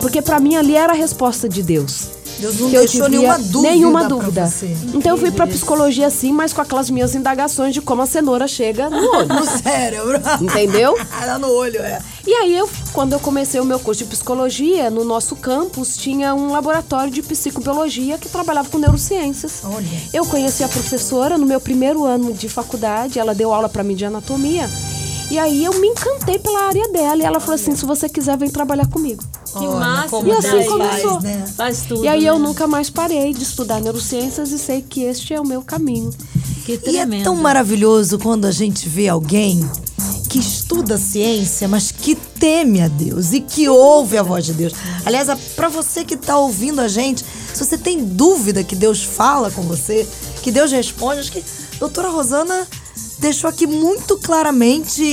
Porque 0.02 0.22
pra 0.22 0.40
mim 0.40 0.56
ali 0.56 0.76
era 0.76 0.94
a 0.94 0.96
resposta 0.96 1.48
de 1.48 1.62
Deus. 1.64 2.10
Deus 2.40 2.60
não 2.60 2.70
que 2.72 2.76
eu 2.76 2.80
deixou 2.82 3.08
devia- 3.10 3.38
nenhuma 3.38 3.38
dúvida 3.52 3.70
Nenhuma 3.72 4.04
dúvida. 4.08 4.54
Então 4.96 5.12
eu 5.12 5.18
fui 5.18 5.30
pra 5.30 5.46
psicologia 5.46 6.08
assim, 6.08 6.32
mas 6.32 6.52
com 6.52 6.62
aquelas 6.62 6.90
minhas 6.90 7.14
indagações 7.14 7.72
de 7.74 7.82
como 7.82 8.02
a 8.02 8.06
cenoura 8.08 8.48
chega 8.48 8.90
no 8.90 8.98
olho. 8.98 9.28
No 9.36 9.46
cérebro. 9.46 10.20
Entendeu? 10.42 10.98
Era 11.22 11.38
no 11.38 11.50
olho, 11.52 11.80
é. 11.80 12.02
E 12.26 12.34
aí, 12.34 12.56
eu, 12.56 12.68
quando 12.94 13.14
eu 13.14 13.20
comecei 13.20 13.60
o 13.60 13.66
meu 13.66 13.80
curso 13.80 14.04
de 14.04 14.10
psicologia, 14.10 14.90
no 14.90 15.04
nosso 15.04 15.36
campus 15.36 15.98
tinha 15.98 16.34
um 16.34 16.52
laboratório 16.52 17.12
de 17.12 17.22
psicobiologia 17.22 18.18
que 18.18 18.30
trabalhava 18.30 18.70
com 18.70 18.78
neurociências. 18.80 19.62
Olha. 19.64 19.86
Eu 20.14 20.26
conheci 20.26 20.64
a 20.64 20.68
professora 20.68 21.38
no 21.38 21.46
meu 21.46 21.60
primeiro 21.60 22.06
ano 22.06 22.34
de 22.34 22.48
faculdade, 22.50 23.20
ela 23.20 23.36
deu 23.36 23.54
aula 23.54 23.70
pra 23.70 23.84
mim 23.84 23.96
de 23.96 24.06
anatomia. 24.06 24.68
E 25.30 25.38
aí 25.38 25.64
eu 25.64 25.74
me 25.80 25.88
encantei 25.88 26.40
pela 26.40 26.64
área 26.68 26.88
dela 26.90 27.22
e 27.22 27.26
ela 27.26 27.40
falou 27.40 27.56
assim: 27.56 27.76
se 27.76 27.86
você 27.86 28.10
quiser, 28.10 28.38
vem 28.38 28.50
trabalhar 28.50 28.88
comigo. 28.88 29.24
Que 29.52 29.58
Olha, 29.68 29.80
máximo. 29.80 30.10
como 30.10 30.28
E 30.28 30.32
assim 30.32 30.64
começou. 30.66 31.12
faz, 31.12 31.24
né? 31.24 31.46
Faz 31.58 31.82
tudo. 31.82 32.06
e 32.06 32.08
aí 32.08 32.26
eu 32.26 32.40
né? 32.40 32.46
nunca 32.48 32.68
mais 32.68 32.90
parei 32.90 33.34
de 33.34 33.44
estudar 33.44 33.82
neurociências 33.82 34.52
e 34.52 34.58
sei 34.60 34.82
que 34.82 35.02
este 35.04 35.34
é 35.34 35.42
o 35.42 35.46
meu 35.46 35.62
caminho. 35.62 36.10
Que 36.66 36.80
E 36.86 36.98
é 36.98 37.06
tão 37.24 37.36
maravilhoso 37.36 38.18
quando 38.20 38.46
a 38.46 38.52
gente 38.52 38.88
vê 38.88 39.08
alguém 39.10 39.70
que 40.30 40.40
estuda 40.40 40.98
ciência, 40.98 41.68
mas 41.68 41.92
que 41.92 42.16
teme 42.16 42.82
a 42.82 42.88
Deus 42.88 43.34
e 43.34 43.42
que 43.42 43.68
ouve 43.68 44.18
a 44.18 44.24
voz 44.24 44.46
de 44.46 44.54
Deus. 44.54 44.72
Aliás, 45.06 45.28
a- 45.28 45.38
pra 45.58 45.68
você 45.68 46.06
que 46.06 46.16
tá 46.16 46.38
ouvindo 46.38 46.80
a 46.80 46.88
gente, 46.88 47.26
se 47.54 47.60
você 47.66 47.78
tem 47.78 48.02
dúvida 48.06 48.64
que 48.64 48.76
Deus 48.76 49.04
fala 49.04 49.52
com 49.52 49.64
você, 49.64 50.08
que 50.42 50.50
Deus 50.52 50.72
responde, 50.72 51.20
acho 51.20 51.32
que 51.34 51.40
a 51.40 51.80
doutora 51.80 52.08
Rosana 52.10 52.66
deixou 53.20 53.50
aqui 53.50 53.68
muito 53.68 54.18
claramente. 54.20 55.04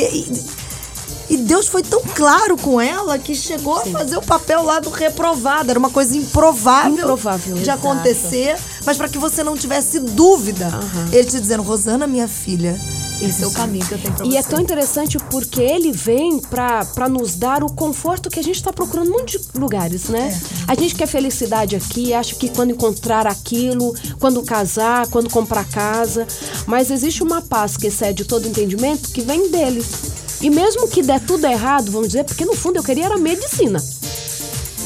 E, 1.29 1.35
e 1.35 1.37
Deus 1.39 1.67
foi 1.69 1.83
tão 1.83 2.03
claro 2.15 2.57
com 2.57 2.81
ela 2.81 3.19
que 3.19 3.35
chegou 3.35 3.77
a 3.77 3.85
fazer 3.87 4.17
o 4.17 4.23
papel 4.23 4.63
lá 4.63 4.81
do 4.81 4.91
reprovado. 4.91 5.71
Era 5.71 5.79
uma 5.79 5.91
coisa 5.91 6.17
improvável, 6.17 6.93
Improvável. 6.95 7.55
de 7.57 7.63
Exato. 7.63 7.79
acontecer, 7.79 8.57
mas 8.85 8.97
para 8.97 9.09
que 9.09 9.19
você 9.19 9.43
não 9.43 9.57
tivesse 9.57 10.01
dúvida. 10.01 10.71
Ele 11.13 11.25
te 11.25 11.41
dizendo, 11.41 11.63
Rosana, 11.63 12.07
minha 12.07 12.29
filha, 12.29 12.79
esse 13.21 13.43
é 13.43 13.47
o 13.47 13.51
caminho 13.51 13.85
que 13.85 13.93
eu 13.95 13.99
tenho 13.99 14.15
pra 14.15 14.25
E 14.27 14.31
você. 14.31 14.37
é 14.39 14.43
tão 14.43 14.61
interessante 14.61 15.19
porque 15.31 15.61
ele 15.61 15.91
vem 15.91 16.39
pra 16.41 17.09
nos 17.09 17.35
dar 17.35 17.65
o 17.65 17.73
conforto 17.73 18.31
que 18.31 18.39
a 18.39 18.43
gente 18.43 18.63
tá 18.63 18.73
procurando 18.73 19.09
em 19.09 19.11
um 19.11 19.19
monte 19.19 19.39
de 19.39 19.59
lugares, 19.59 20.05
né? 20.09 20.41
A 20.69 20.75
gente 20.75 20.95
quer 20.95 21.07
felicidade 21.09 21.75
aqui, 21.75 22.15
acha 22.15 22.35
que 22.37 22.49
quando 22.49 22.71
encontrar 22.71 23.27
aquilo, 23.27 23.93
quando 24.21 24.41
casar, 24.43 25.09
quando 25.09 25.29
comprar 25.31 25.65
casa. 25.65 26.27
Mas 26.67 26.91
existe 26.91 27.23
uma 27.23 27.43
paz 27.43 27.77
que 27.77 27.89
excede 27.89 28.25
todo 28.25 28.47
entendimento 28.47 29.09
que 29.11 29.21
vem 29.21 29.51
dele. 29.51 29.85
E 30.41 30.51
mesmo 30.51 30.89
que 30.89 31.03
der 31.03 31.21
tudo 31.21 31.47
errado, 31.47 31.91
vamos 31.91 32.09
dizer, 32.09 32.25
porque 32.25 32.45
no 32.45 32.55
fundo 32.55 32.77
eu 32.79 32.83
queria 32.83 33.07
era 33.07 33.19
medicina. 33.19 33.83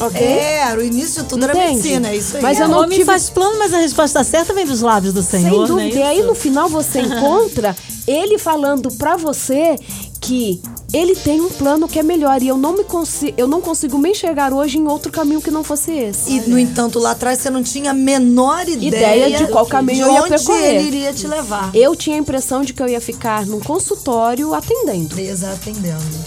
Ok? 0.00 0.20
É, 0.20 0.58
era 0.60 0.80
o 0.80 0.82
início 0.82 1.22
de 1.22 1.28
tudo 1.28 1.44
era 1.44 1.52
Entende? 1.52 1.74
medicina, 1.76 2.08
é 2.08 2.16
isso 2.16 2.36
aí. 2.36 2.42
Mas 2.42 2.58
É, 2.58 2.62
eu 2.62 2.66
o 2.66 2.70
não 2.70 2.78
homem 2.78 2.90
tive- 2.98 3.04
faz 3.04 3.28
plano, 3.30 3.58
mas 3.58 3.72
a 3.74 3.78
resposta 3.78 4.24
certa 4.24 4.54
vem 4.54 4.64
dos 4.64 4.80
lábios 4.80 5.12
do 5.12 5.22
Senhor, 5.22 5.50
Sem 5.66 5.76
né? 5.76 5.84
dúvida. 5.84 5.98
E 5.98 6.02
aí 6.02 6.22
no 6.22 6.34
final 6.34 6.68
você 6.68 7.00
encontra 7.02 7.76
ele 8.06 8.38
falando 8.38 8.90
pra 8.96 9.16
você 9.16 9.76
que 10.20 10.60
ele 10.92 11.14
tem 11.14 11.40
um 11.40 11.48
plano 11.48 11.88
que 11.88 11.98
é 11.98 12.02
melhor 12.02 12.42
e 12.42 12.48
eu 12.48 12.56
não 12.56 12.76
me 12.76 12.84
consigo, 12.84 13.34
eu 13.36 13.48
não 13.48 13.60
consigo 13.60 13.96
me 13.98 14.10
enxergar 14.10 14.52
hoje 14.52 14.78
em 14.78 14.86
outro 14.86 15.10
caminho 15.10 15.40
que 15.40 15.50
não 15.50 15.64
fosse 15.64 15.90
esse. 15.92 16.30
E, 16.32 16.40
no 16.48 16.58
entanto, 16.58 16.98
lá 16.98 17.12
atrás 17.12 17.38
você 17.38 17.50
não 17.50 17.62
tinha 17.62 17.90
a 17.92 17.94
menor 17.94 18.68
ideia, 18.68 19.26
Ideia 19.26 19.38
de 19.38 19.46
qual 19.48 19.66
caminho 19.66 20.04
de 20.04 20.10
eu 20.10 20.12
ia 20.14 20.20
onde 20.20 20.28
percorrer. 20.30 20.74
ele 20.76 20.88
iria 20.88 21.12
te 21.12 21.26
levar. 21.26 21.70
Eu 21.74 21.96
tinha 21.96 22.16
a 22.16 22.18
impressão 22.18 22.62
de 22.62 22.72
que 22.74 22.82
eu 22.82 22.88
ia 22.88 23.00
ficar 23.00 23.46
num 23.46 23.60
consultório 23.60 24.52
atendendo, 24.54 25.14
Beleza, 25.14 25.50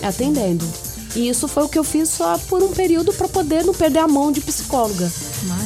atendendo. 0.01 0.65
E 1.15 1.29
isso 1.29 1.47
foi 1.47 1.63
o 1.63 1.69
que 1.69 1.79
eu 1.79 1.83
fiz 1.83 2.09
só 2.09 2.37
por 2.49 2.61
um 2.61 2.69
período 2.69 3.13
pra 3.13 3.27
poder 3.27 3.63
não 3.63 3.73
perder 3.73 3.99
a 3.99 4.07
mão 4.07 4.31
de 4.31 4.41
psicóloga. 4.41 5.09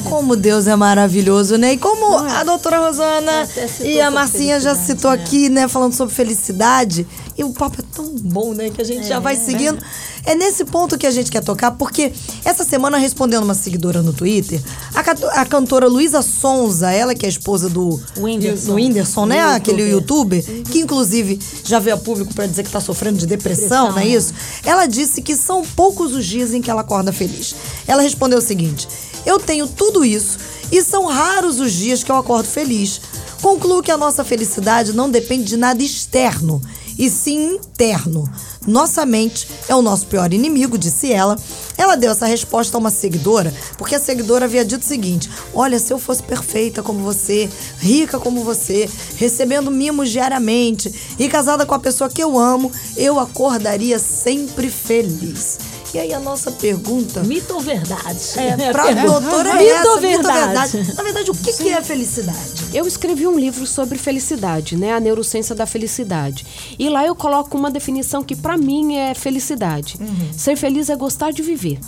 Como 0.08 0.36
Deus 0.36 0.66
é 0.66 0.76
maravilhoso, 0.76 1.56
né? 1.56 1.72
E 1.72 1.76
como 1.76 2.24
é? 2.24 2.32
a 2.36 2.44
doutora 2.44 2.78
Rosana 2.78 3.48
e 3.82 4.00
a 4.00 4.10
Marcinha 4.10 4.60
já 4.60 4.74
citou 4.76 5.10
né? 5.10 5.16
aqui, 5.16 5.48
né, 5.48 5.66
falando 5.66 5.92
sobre 5.92 6.14
felicidade, 6.14 7.06
E 7.36 7.42
o 7.42 7.50
papo 7.50 7.80
é 7.80 7.84
tão 7.94 8.14
bom, 8.16 8.52
né? 8.54 8.70
Que 8.70 8.80
a 8.80 8.84
gente 8.84 9.06
já 9.06 9.18
vai 9.18 9.34
seguindo. 9.34 9.78
É 10.24 10.34
nesse 10.34 10.64
ponto 10.64 10.98
que 10.98 11.06
a 11.06 11.10
gente 11.10 11.30
quer 11.30 11.42
tocar, 11.42 11.70
porque 11.72 12.12
essa 12.44 12.62
semana, 12.62 12.98
respondendo 12.98 13.42
uma 13.42 13.54
seguidora 13.54 14.02
no 14.02 14.12
Twitter, 14.12 14.60
a, 14.94 15.40
a 15.40 15.46
cantora 15.46 15.88
Luísa 15.88 16.20
Sonza, 16.20 16.90
ela 16.90 17.14
que 17.14 17.24
é 17.24 17.28
esposa 17.28 17.70
do 17.70 17.98
Whindersson. 18.18 18.66
do 18.66 18.74
Whindersson, 18.74 19.26
né? 19.26 19.40
Aquele 19.54 19.90
youtuber. 19.90 20.44
que 20.70 20.80
inclusive 20.80 21.38
já 21.64 21.78
veio 21.78 21.96
a 21.96 21.98
público 21.98 22.34
pra 22.34 22.46
dizer 22.46 22.62
que 22.62 22.70
tá 22.70 22.80
sofrendo 22.80 23.18
de 23.18 23.26
depressão, 23.26 23.92
não 23.92 23.98
é 23.98 24.06
isso? 24.06 24.34
Ela 24.64 24.86
disse 24.86 25.22
que 25.22 25.39
são 25.40 25.64
poucos 25.64 26.12
os 26.12 26.24
dias 26.24 26.54
em 26.54 26.62
que 26.62 26.70
ela 26.70 26.82
acorda 26.82 27.12
feliz. 27.12 27.54
Ela 27.86 28.02
respondeu 28.02 28.38
o 28.38 28.42
seguinte: 28.42 28.86
Eu 29.26 29.38
tenho 29.38 29.66
tudo 29.66 30.04
isso 30.04 30.38
e 30.70 30.82
são 30.82 31.06
raros 31.06 31.58
os 31.58 31.72
dias 31.72 32.04
que 32.04 32.10
eu 32.12 32.16
acordo 32.16 32.46
feliz. 32.46 33.00
Concluo 33.42 33.82
que 33.82 33.90
a 33.90 33.96
nossa 33.96 34.22
felicidade 34.22 34.92
não 34.92 35.10
depende 35.10 35.44
de 35.44 35.56
nada 35.56 35.82
externo, 35.82 36.60
e 36.98 37.08
sim 37.08 37.54
interno. 37.54 38.30
Nossa 38.66 39.06
mente 39.06 39.48
é 39.68 39.74
o 39.74 39.80
nosso 39.80 40.06
pior 40.06 40.32
inimigo, 40.34 40.76
disse 40.76 41.10
ela. 41.12 41.36
Ela 41.78 41.96
deu 41.96 42.10
essa 42.10 42.26
resposta 42.26 42.76
a 42.76 42.80
uma 42.80 42.90
seguidora, 42.90 43.54
porque 43.78 43.94
a 43.94 44.00
seguidora 44.00 44.44
havia 44.44 44.64
dito 44.64 44.82
o 44.82 44.86
seguinte: 44.86 45.30
Olha, 45.54 45.78
se 45.78 45.92
eu 45.92 45.98
fosse 45.98 46.22
perfeita 46.22 46.82
como 46.82 47.00
você, 47.00 47.48
rica 47.78 48.18
como 48.18 48.44
você, 48.44 48.88
recebendo 49.16 49.70
mimos 49.70 50.10
diariamente 50.10 50.92
e 51.18 51.28
casada 51.28 51.64
com 51.64 51.74
a 51.74 51.78
pessoa 51.78 52.10
que 52.10 52.22
eu 52.22 52.38
amo, 52.38 52.70
eu 52.96 53.18
acordaria 53.18 53.98
sempre 53.98 54.68
feliz. 54.68 55.58
E 55.92 55.98
aí 55.98 56.12
a 56.12 56.20
nossa 56.20 56.52
pergunta 56.52 57.22
Mito 57.24 57.54
ou 57.54 57.60
verdade? 57.60 58.18
é, 58.36 58.56
pra 58.72 58.92
doutora 58.92 59.50
é 59.50 59.58
Mito 59.58 59.74
essa, 59.74 59.90
ou 59.90 60.00
verdade? 60.00 60.94
Na 60.94 61.02
verdade, 61.02 61.30
o 61.30 61.34
que, 61.34 61.52
que 61.52 61.68
é 61.68 61.82
felicidade? 61.82 62.64
Eu 62.72 62.86
escrevi 62.86 63.26
um 63.26 63.38
livro 63.38 63.66
sobre 63.66 63.98
felicidade, 63.98 64.76
né? 64.76 64.92
A 64.92 65.00
neurociência 65.00 65.54
da 65.54 65.66
felicidade. 65.66 66.46
E 66.78 66.88
lá 66.88 67.04
eu 67.04 67.14
coloco 67.14 67.58
uma 67.58 67.70
definição 67.70 68.22
que 68.22 68.36
pra 68.36 68.56
mim 68.56 68.96
é 68.96 69.14
felicidade. 69.14 69.98
Ser 70.36 70.56
feliz 70.56 70.88
é 70.90 70.96
gostar 70.96 71.32
de 71.32 71.42
viver. 71.42 71.80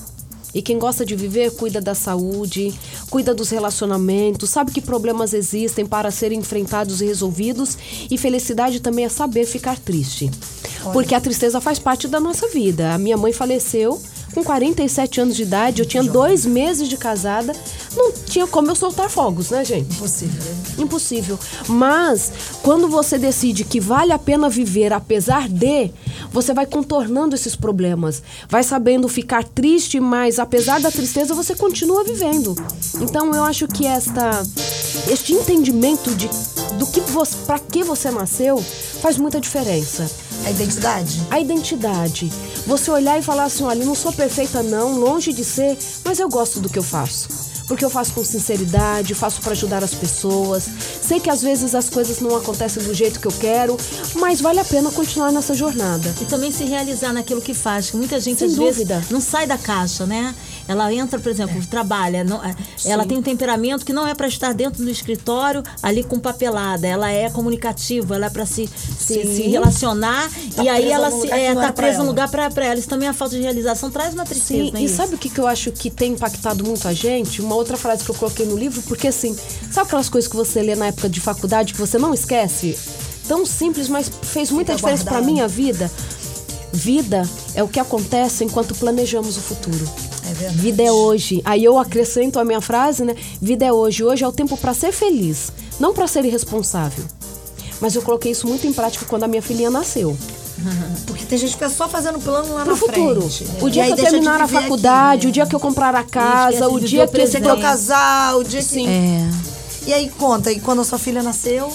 E 0.55 0.61
quem 0.61 0.79
gosta 0.79 1.05
de 1.05 1.17
viver 1.17 1.53
cuida 1.53 1.81
da 1.81 1.95
saúde, 1.95 2.75
cuida 3.09 3.35
dos 3.35 3.49
relacionamentos, 3.51 4.51
sabe 4.51 4.71
que 4.71 4.83
problemas 4.83 5.33
existem 5.33 5.87
para 5.87 6.11
serem 6.11 6.41
enfrentados 6.41 7.01
e 7.01 7.07
resolvidos. 7.07 7.79
E 8.11 8.19
felicidade 8.19 8.81
também 8.81 9.05
é 9.05 9.09
saber 9.09 9.47
ficar 9.47 9.79
triste. 9.79 10.31
Porque 10.93 11.15
a 11.15 11.21
tristeza 11.21 11.61
faz 11.61 11.79
parte 11.79 12.09
da 12.09 12.19
nossa 12.19 12.49
vida. 12.49 12.95
A 12.95 12.99
minha 12.99 13.17
mãe 13.17 13.33
faleceu 13.33 14.01
com 14.35 14.43
47 14.43 15.21
anos 15.21 15.37
de 15.37 15.43
idade, 15.43 15.83
eu 15.83 15.87
tinha 15.87 16.03
dois 16.03 16.47
meses 16.47 16.89
de 16.89 16.97
casada, 16.97 17.55
não 17.95 18.13
tinha 18.13 18.47
como 18.47 18.71
eu 18.71 18.75
soltar 18.75 19.11
fogos, 19.11 19.51
né, 19.51 19.65
gente? 19.65 19.95
Impossível. 19.95 20.55
Impossível. 20.79 21.39
Mas 21.69 22.33
quando 22.63 22.89
você 22.89 23.19
decide 23.19 23.65
que 23.65 23.79
vale 23.79 24.13
a 24.13 24.19
pena 24.19 24.49
viver 24.49 24.93
apesar 24.93 25.49
de, 25.49 25.91
você 26.31 26.55
vai 26.55 26.65
contornando 26.65 27.35
esses 27.35 27.55
problemas. 27.55 28.23
Vai 28.49 28.63
sabendo 28.63 29.07
ficar 29.07 29.45
triste, 29.45 30.01
mas 30.01 30.39
apesar 30.39 30.81
da 30.81 30.91
tristeza 30.91 31.35
você 31.35 31.55
continua 31.55 32.03
vivendo. 32.03 32.55
Então 33.01 33.35
eu 33.35 33.45
acho 33.45 33.69
que 33.69 33.87
esta 33.87 34.43
este 35.11 35.35
entendimento 35.35 36.15
de 36.15 36.29
do 36.79 36.87
que 36.87 37.01
você, 37.01 37.37
para 37.47 37.59
que 37.59 37.85
você 37.85 38.11
nasceu 38.11 38.63
faz 39.01 39.19
muita 39.19 39.41
diferença. 39.41 40.11
A 40.45 40.51
identidade? 40.51 41.21
A 41.31 41.41
identidade. 41.41 42.31
Você 42.67 42.91
olhar 42.91 43.19
e 43.19 43.23
falar 43.23 43.45
assim, 43.45 43.65
olha, 43.65 43.83
eu 43.83 43.87
não 43.87 43.95
sou 43.95 44.13
perfeita 44.13 44.63
não, 44.63 44.99
longe 44.99 45.33
de 45.33 45.45
ser, 45.45 45.79
mas 46.05 46.19
eu 46.19 46.29
gosto 46.29 46.61
do 46.61 46.69
que 46.69 46.79
eu 46.79 46.83
faço. 46.83 47.29
Porque 47.69 47.85
eu 47.85 47.91
faço 47.91 48.13
com 48.13 48.25
sinceridade, 48.25 49.15
faço 49.15 49.41
para 49.41 49.53
ajudar 49.53 49.83
as 49.85 49.95
pessoas. 49.95 50.69
Sei 51.01 51.21
que 51.21 51.31
às 51.31 51.41
vezes 51.41 51.75
as 51.75 51.89
coisas 51.89 52.21
não 52.21 52.37
acontecem 52.37 52.83
do 52.83 52.93
jeito 52.93 53.21
que 53.21 53.27
eu 53.27 53.33
quero, 53.33 53.77
mas 54.17 54.41
vale 54.41 54.59
a 54.61 54.65
pena 54.65 54.91
continuar 54.91 55.33
nessa 55.33 55.55
jornada. 55.55 56.13
E 56.21 56.25
também 56.25 56.51
se 56.51 56.65
realizar 56.65 57.13
naquilo 57.13 57.41
que 57.41 57.55
faz. 57.55 57.91
que 57.91 57.97
Muita 57.97 58.21
gente, 58.21 58.41
Sem 58.41 58.49
às 58.49 58.57
dúvida. 58.57 58.97
vezes, 58.97 59.11
não 59.11 59.21
sai 59.21 59.47
da 59.47 59.57
caixa, 59.57 60.05
né? 60.05 60.35
Ela 60.69 60.93
entra, 60.93 61.19
por 61.19 61.31
exemplo, 61.31 61.61
trabalha. 61.67 62.25
não- 62.25 62.43
é, 62.45 62.55
ela 62.85 63.05
tem 63.05 63.19
um 63.19 63.23
temperamento 63.23 63.85
que 63.85 63.93
não 63.93 64.07
é 64.07 64.15
para 64.15 64.29
estar 64.29 64.53
dentro 64.55 64.83
do 64.85 64.91
escritório 64.91 65.63
ali 65.83 66.03
com 66.03 66.19
papelada. 66.19 66.87
Ela 66.87 67.11
é 67.11 67.29
comunicativa, 67.31 68.15
ela 68.17 68.27
é 68.27 68.31
para 68.31 68.47
se, 68.47 68.67
se, 68.67 69.25
se 69.27 69.43
relacionar. 69.43 70.31
e 70.63 70.69
aí 70.69 70.91
ela 70.91 71.11
se, 71.11 71.27
que 71.29 71.33
é, 71.33 71.55
tá 71.55 71.67
é 71.67 71.73
presa 71.73 71.99
num 71.99 72.07
lugar 72.07 72.29
para 72.31 72.47
ela. 72.65 72.79
Isso 72.79 72.89
também 72.89 73.07
é 73.07 73.11
a 73.11 73.15
falta 73.15 73.37
de 73.37 73.43
realização. 73.43 73.91
Traz 73.91 74.15
uma 74.15 74.25
tristeza, 74.25 74.65
Sim, 74.65 74.71
né? 74.73 74.81
e 74.81 74.85
isso? 74.85 74.97
sabe 74.97 75.15
o 75.15 75.19
que, 75.19 75.29
que 75.29 75.39
eu 75.39 75.47
acho 75.47 75.73
que 75.73 75.91
tem 75.91 76.13
impactado 76.13 76.65
muito 76.65 76.87
a 76.87 76.93
gente? 76.93 77.41
Uma 77.43 77.55
outra 77.55 77.77
frase 77.77 78.05
que 78.05 78.11
eu 78.11 78.15
coloquei 78.15 78.47
no 78.47 78.57
livro, 78.57 78.83
porque 78.83 79.09
assim, 79.09 79.37
sabe 79.71 79.87
aquelas 79.87 80.09
coisas 80.09 80.29
que 80.31 80.37
você 80.37 80.63
lê 80.63 80.75
na 80.75 80.87
época 80.87 81.09
de 81.09 81.21
faculdade 81.21 81.73
que 81.73 81.79
você 81.81 81.99
não 81.99 82.15
esquece? 82.15 82.79
Tão 83.27 83.47
simples, 83.47 83.89
mas 83.89 84.11
fez 84.23 84.51
muita 84.51 84.75
diferença 84.75 85.05
para 85.05 85.21
minha 85.21 85.47
vida. 85.49 85.91
Vida 86.73 87.29
é 87.55 87.63
o 87.63 87.69
que 87.69 87.79
acontece 87.79 88.45
enquanto 88.45 88.75
planejamos 88.75 89.37
o 89.37 89.41
futuro. 89.41 90.12
É 90.43 90.49
verdade. 90.49 90.63
Vida 90.63 90.83
é 90.83 90.93
hoje. 90.93 91.41
Aí 91.45 91.65
eu 91.65 91.79
acrescento 91.79 92.39
a 92.39 92.45
minha 92.45 92.61
frase, 92.61 93.05
né? 93.05 93.15
Vida 93.41 93.65
é 93.65 93.73
hoje. 93.73 94.03
Hoje 94.03 94.25
é 94.25 94.29
o 94.29 94.33
tempo 94.33 94.57
para 94.57 94.75
ser 94.75 94.93
feliz, 94.93 95.53
não 95.79 95.95
para 95.95 96.07
ser 96.07 96.25
irresponsável. 96.25 97.05
Mas 97.81 97.95
eu 97.95 98.03
coloquei 98.03 98.33
isso 98.33 98.47
muito 98.47 98.67
em 98.67 98.73
prática 98.73 99.05
quando 99.07 99.25
a 99.25 99.29
minha 99.29 99.43
filhinha 99.43 99.71
nasceu. 99.71 100.17
Porque 101.07 101.25
tem 101.25 101.39
gente 101.39 101.57
que 101.57 101.65
é 101.65 101.69
só 101.69 101.89
fazendo 101.89 102.19
plano 102.19 102.55
lá 102.55 102.63
Pro 102.63 102.73
na 102.73 102.77
futuro. 102.77 103.23
frente. 103.23 103.47
O 103.61 103.69
dia 103.69 103.85
que 103.87 103.93
eu 103.93 103.97
terminar 103.97 104.41
a 104.41 104.49
faculdade, 104.49 105.17
aqui, 105.17 105.27
né? 105.27 105.31
o 105.31 105.33
dia 105.33 105.47
que 105.47 105.55
eu 105.55 105.61
comprar 105.61 105.95
a 105.95 106.05
casa, 106.05 106.55
esquece 106.55 106.73
o 106.73 106.81
dia 106.81 107.09
que 107.09 107.49
eu 107.49 107.61
casar, 107.61 108.37
o 108.37 108.45
dia 108.45 108.61
que... 108.61 108.67
Sim. 108.67 108.89
É. 108.89 109.29
E 109.87 109.93
aí, 109.93 110.09
conta, 110.11 110.53
e 110.53 110.61
quando 110.61 110.81
a 110.81 110.85
sua 110.85 110.99
filha 110.99 111.23
nasceu... 111.23 111.73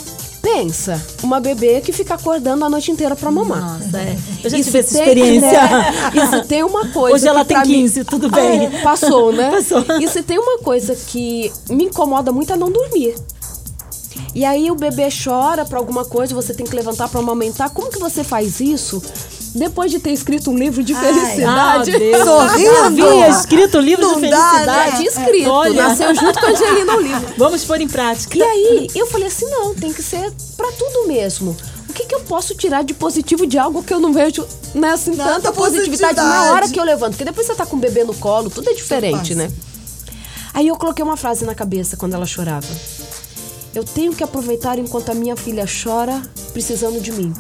Pensa, 0.54 1.06
uma 1.22 1.42
bebê 1.42 1.82
que 1.82 1.92
fica 1.92 2.14
acordando 2.14 2.64
a 2.64 2.70
noite 2.70 2.90
inteira 2.90 3.16
pra 3.18 3.30
mamar. 3.30 3.80
Nossa, 3.82 3.98
é. 3.98 4.18
Eu 4.44 4.50
já 4.50 4.58
Isso 4.58 4.68
tive 4.72 4.80
essa 4.80 4.94
tem, 4.94 5.02
experiência. 5.02 5.52
né? 5.52 5.94
Isso 6.24 6.48
tem 6.48 6.64
uma 6.64 6.88
coisa. 6.94 7.16
Hoje 7.16 7.28
ela 7.28 7.44
tem 7.44 7.58
mim- 7.58 7.64
15, 7.82 8.06
tudo 8.06 8.30
bem. 8.30 8.66
É, 8.68 8.82
passou, 8.82 9.34
né? 9.34 9.52
Passou. 9.58 9.84
Isso 10.00 10.24
tem 10.24 10.40
uma 10.40 10.60
coisa 10.60 10.96
que 10.96 11.52
me 11.70 11.84
incomoda 11.86 12.32
muito 12.32 12.54
é 12.54 12.56
não 12.56 12.72
dormir. 12.72 13.14
E 14.34 14.46
aí 14.46 14.72
o 14.72 14.76
bebê 14.76 15.10
chora 15.24 15.66
pra 15.66 15.80
alguma 15.80 16.06
coisa, 16.06 16.34
você 16.34 16.54
tem 16.54 16.66
que 16.66 16.76
levantar 16.76 17.10
pra 17.10 17.20
amamentar. 17.20 17.70
Como 17.72 17.90
que 17.92 18.00
você 18.00 18.24
faz 18.24 18.60
isso 18.62 19.02
depois 19.58 19.92
de 19.92 20.00
ter 20.00 20.12
escrito 20.12 20.52
um 20.52 20.58
livro 20.58 20.84
de 20.84 20.94
Ai, 20.94 21.02
felicidade? 21.14 21.96
ah, 21.96 22.00
Deus. 22.00 22.24
Sorrindo. 22.24 22.78
Havia 23.08 23.30
escrito 23.30 23.78
o 23.78 23.82
livro 23.82 24.06
Não 24.06 24.22
de 24.22 24.30
dá, 24.30 24.50
felicidade. 24.50 24.66
né? 24.68 24.92
Tá 24.92 25.04
escrito, 25.22 25.50
Olha. 25.50 25.88
nasceu 25.88 26.16
junto 26.16 26.40
com 26.40 26.46
a 26.46 26.50
Angelina 26.50 26.96
o 26.96 27.02
livro. 27.02 27.34
Vamos 27.38 27.64
pôr 27.66 27.82
em 27.82 27.88
prática. 27.88 28.38
E 28.38 28.44
aí, 28.44 28.88
eu 28.96 29.08
falei 29.08 29.28
assim, 29.28 29.50
não, 29.50 29.74
tem 29.76 29.92
que 29.92 30.02
ser 30.04 30.32
pra 30.56 30.72
tudo 30.72 31.08
mesmo. 31.08 31.56
O 31.90 31.94
que, 31.94 32.06
que 32.06 32.14
eu 32.14 32.20
posso 32.22 32.54
tirar 32.54 32.84
de 32.84 32.94
positivo 32.94 33.48
de 33.48 33.58
algo 33.58 33.82
que 33.82 33.94
eu 33.94 34.00
não 34.00 34.14
vejo 34.14 34.46
né, 34.76 34.92
assim, 34.92 35.16
Nada 35.16 35.34
tanta 35.36 35.52
positividade 35.52 36.16
na 36.16 36.52
hora 36.52 36.70
que 36.70 36.80
eu 36.80 36.84
levanto? 36.84 37.12
Porque 37.14 37.26
depois 37.26 37.48
você 37.48 37.56
tá 37.56 37.66
com 37.66 37.76
o 37.76 37.80
bebê 37.80 38.04
no 38.04 38.14
colo, 38.14 38.50
tudo 38.50 38.70
é 38.70 38.74
diferente, 38.74 39.34
né? 39.34 39.50
Aí 40.54 40.68
eu 40.68 40.76
coloquei 40.76 41.04
uma 41.04 41.18
frase 41.18 41.46
na 41.46 41.56
cabeça 41.56 41.98
quando 41.98 42.14
ela 42.14 42.26
chorava. 42.26 42.68
Eu 43.74 43.84
tenho 43.84 44.14
que 44.14 44.24
aproveitar 44.24 44.78
enquanto 44.80 45.10
a 45.12 45.14
minha 45.14 45.36
filha 45.36 45.66
chora, 45.66 46.22
precisando 46.52 47.00
de 47.00 47.12
mim. 47.12 47.34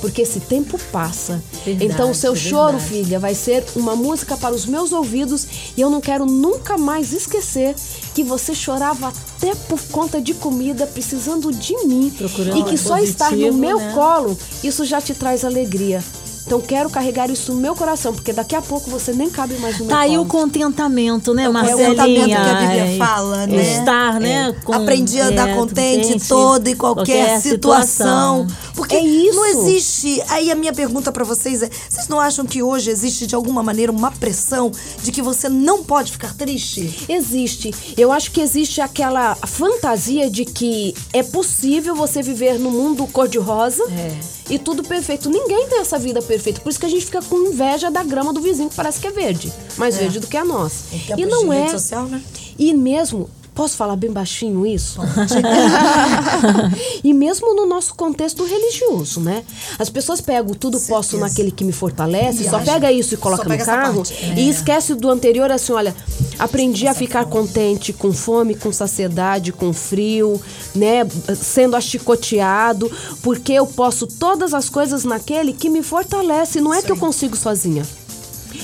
Porque 0.00 0.22
esse 0.22 0.40
tempo 0.40 0.78
passa. 0.90 1.42
Verdade, 1.64 1.92
então 1.92 2.10
o 2.10 2.14
seu 2.14 2.32
é 2.32 2.36
choro, 2.36 2.78
verdade. 2.78 3.04
filha, 3.04 3.18
vai 3.18 3.34
ser 3.34 3.64
uma 3.76 3.94
música 3.94 4.36
para 4.36 4.54
os 4.54 4.64
meus 4.66 4.92
ouvidos 4.92 5.46
e 5.76 5.80
eu 5.80 5.90
não 5.90 6.00
quero 6.00 6.24
nunca 6.24 6.78
mais 6.78 7.12
esquecer 7.12 7.74
que 8.14 8.24
você 8.24 8.54
chorava 8.54 9.08
até 9.08 9.54
por 9.54 9.80
conta 9.90 10.20
de 10.20 10.34
comida, 10.34 10.86
precisando 10.86 11.52
de 11.52 11.76
mim. 11.86 12.10
Procurando 12.16 12.58
e 12.58 12.64
que 12.64 12.76
só 12.76 12.98
estar 12.98 13.30
no 13.30 13.36
positivo, 13.36 13.58
meu 13.58 13.78
né? 13.78 13.92
colo, 13.94 14.38
isso 14.64 14.84
já 14.84 15.00
te 15.00 15.14
traz 15.14 15.44
alegria. 15.44 16.02
Então 16.50 16.60
quero 16.60 16.90
carregar 16.90 17.30
isso 17.30 17.54
no 17.54 17.60
meu 17.60 17.76
coração, 17.76 18.12
porque 18.12 18.32
daqui 18.32 18.56
a 18.56 18.60
pouco 18.60 18.90
você 18.90 19.12
nem 19.12 19.30
cabe 19.30 19.54
mais 19.58 19.78
no 19.78 19.84
meu 19.84 19.94
Tá 19.94 20.00
aí 20.00 20.18
o 20.18 20.24
contentamento, 20.24 21.32
né, 21.32 21.44
É 21.44 21.48
o 21.48 21.52
Marcelinha? 21.52 21.90
contentamento 21.90 22.26
que 22.26 22.32
a 22.34 22.54
Bíblia 22.60 22.82
Ai, 22.82 22.96
fala, 22.98 23.46
né? 23.46 23.62
Estar, 23.78 24.18
né? 24.18 24.56
com- 24.64 24.72
Aprendi 24.72 25.20
a 25.20 25.26
é, 25.26 25.28
andar 25.28 25.54
contente 25.54 26.12
em 26.12 26.18
toda 26.18 26.68
e 26.68 26.74
qualquer, 26.74 27.40
situação. 27.40 28.48
Porque 28.74 28.96
É 28.96 29.00
isso. 29.04 29.36
não 29.36 29.46
existe. 29.46 30.20
Aí 30.28 30.50
a 30.50 30.56
minha 30.56 30.72
pergunta 30.72 31.12
pra 31.12 31.22
vocês 31.22 31.62
é: 31.62 31.70
vocês 31.88 32.08
não 32.08 32.18
acham 32.18 32.44
que 32.44 32.62
hoje 32.64 32.90
existe 32.90 33.28
de 33.28 33.34
alguma 33.36 33.62
maneira 33.62 33.92
uma 33.92 34.10
pressão 34.10 34.72
de 35.04 35.12
que 35.12 35.22
você 35.22 35.48
não 35.48 35.84
pode 35.84 36.10
ficar 36.10 36.34
triste? 36.34 37.04
Existe. 37.08 37.72
Eu 37.96 38.10
acho 38.10 38.32
que 38.32 38.40
existe 38.40 38.80
aquela 38.80 39.36
fantasia 39.36 40.28
de 40.28 40.44
que 40.44 40.96
é 41.12 41.22
possível 41.22 41.94
você 41.94 42.22
viver 42.22 42.58
no 42.58 42.70
mundo 42.72 43.06
cor-de-rosa 43.06 43.84
É. 43.92 44.16
e 44.48 44.58
tudo 44.58 44.82
perfeito. 44.82 45.28
Ninguém 45.30 45.68
tem 45.68 45.78
essa 45.80 45.96
vida 45.98 46.20
perfeita. 46.20 46.39
Por 46.60 46.70
isso 46.70 46.78
que 46.80 46.86
a 46.86 46.88
gente 46.88 47.04
fica 47.04 47.22
com 47.22 47.36
inveja 47.48 47.90
da 47.90 48.02
grama 48.02 48.32
do 48.32 48.40
vizinho, 48.40 48.68
que 48.68 48.76
parece 48.76 49.00
que 49.00 49.06
é 49.06 49.10
verde. 49.10 49.52
Mais 49.76 49.96
verde 49.96 50.20
do 50.20 50.26
que 50.26 50.36
a 50.36 50.44
nossa. 50.44 50.94
Em 50.94 50.98
E 50.98 51.00
tempos 51.16 51.26
não 51.30 51.52
é. 51.52 51.68
social, 51.68 52.04
né? 52.06 52.20
E 52.58 52.72
mesmo. 52.74 53.28
Posso 53.52 53.76
falar 53.76 53.96
bem 53.96 54.10
baixinho 54.10 54.64
isso? 54.64 55.00
e 57.02 57.12
mesmo 57.12 57.54
no 57.54 57.66
nosso 57.66 57.94
contexto 57.94 58.44
religioso, 58.44 59.20
né? 59.20 59.42
As 59.78 59.90
pessoas 59.90 60.20
pegam 60.20 60.54
tudo 60.54 60.78
posso 60.80 61.10
Certeza. 61.10 61.28
naquele 61.28 61.50
que 61.50 61.64
me 61.64 61.72
fortalece, 61.72 62.48
só 62.48 62.58
pega 62.60 62.90
isso 62.92 63.14
e 63.14 63.16
coloca 63.16 63.48
no 63.48 63.64
carro. 63.64 64.02
É. 64.22 64.34
e 64.40 64.48
esquece 64.48 64.94
do 64.94 65.10
anterior 65.10 65.50
assim, 65.50 65.72
olha, 65.72 65.94
Aprendi 66.40 66.88
a 66.88 66.94
ficar 66.94 67.26
contente 67.26 67.92
com 67.92 68.12
fome, 68.12 68.54
com 68.54 68.72
saciedade, 68.72 69.52
com 69.52 69.74
frio, 69.74 70.40
né? 70.74 71.06
Sendo 71.36 71.76
achicoteado, 71.76 72.90
porque 73.22 73.52
eu 73.52 73.66
posso 73.66 74.06
todas 74.06 74.54
as 74.54 74.70
coisas 74.70 75.04
naquele 75.04 75.52
que 75.52 75.68
me 75.68 75.82
fortalece. 75.82 76.58
Não 76.58 76.72
é 76.72 76.80
que 76.80 76.90
eu 76.90 76.96
consigo 76.96 77.36
sozinha. 77.36 77.82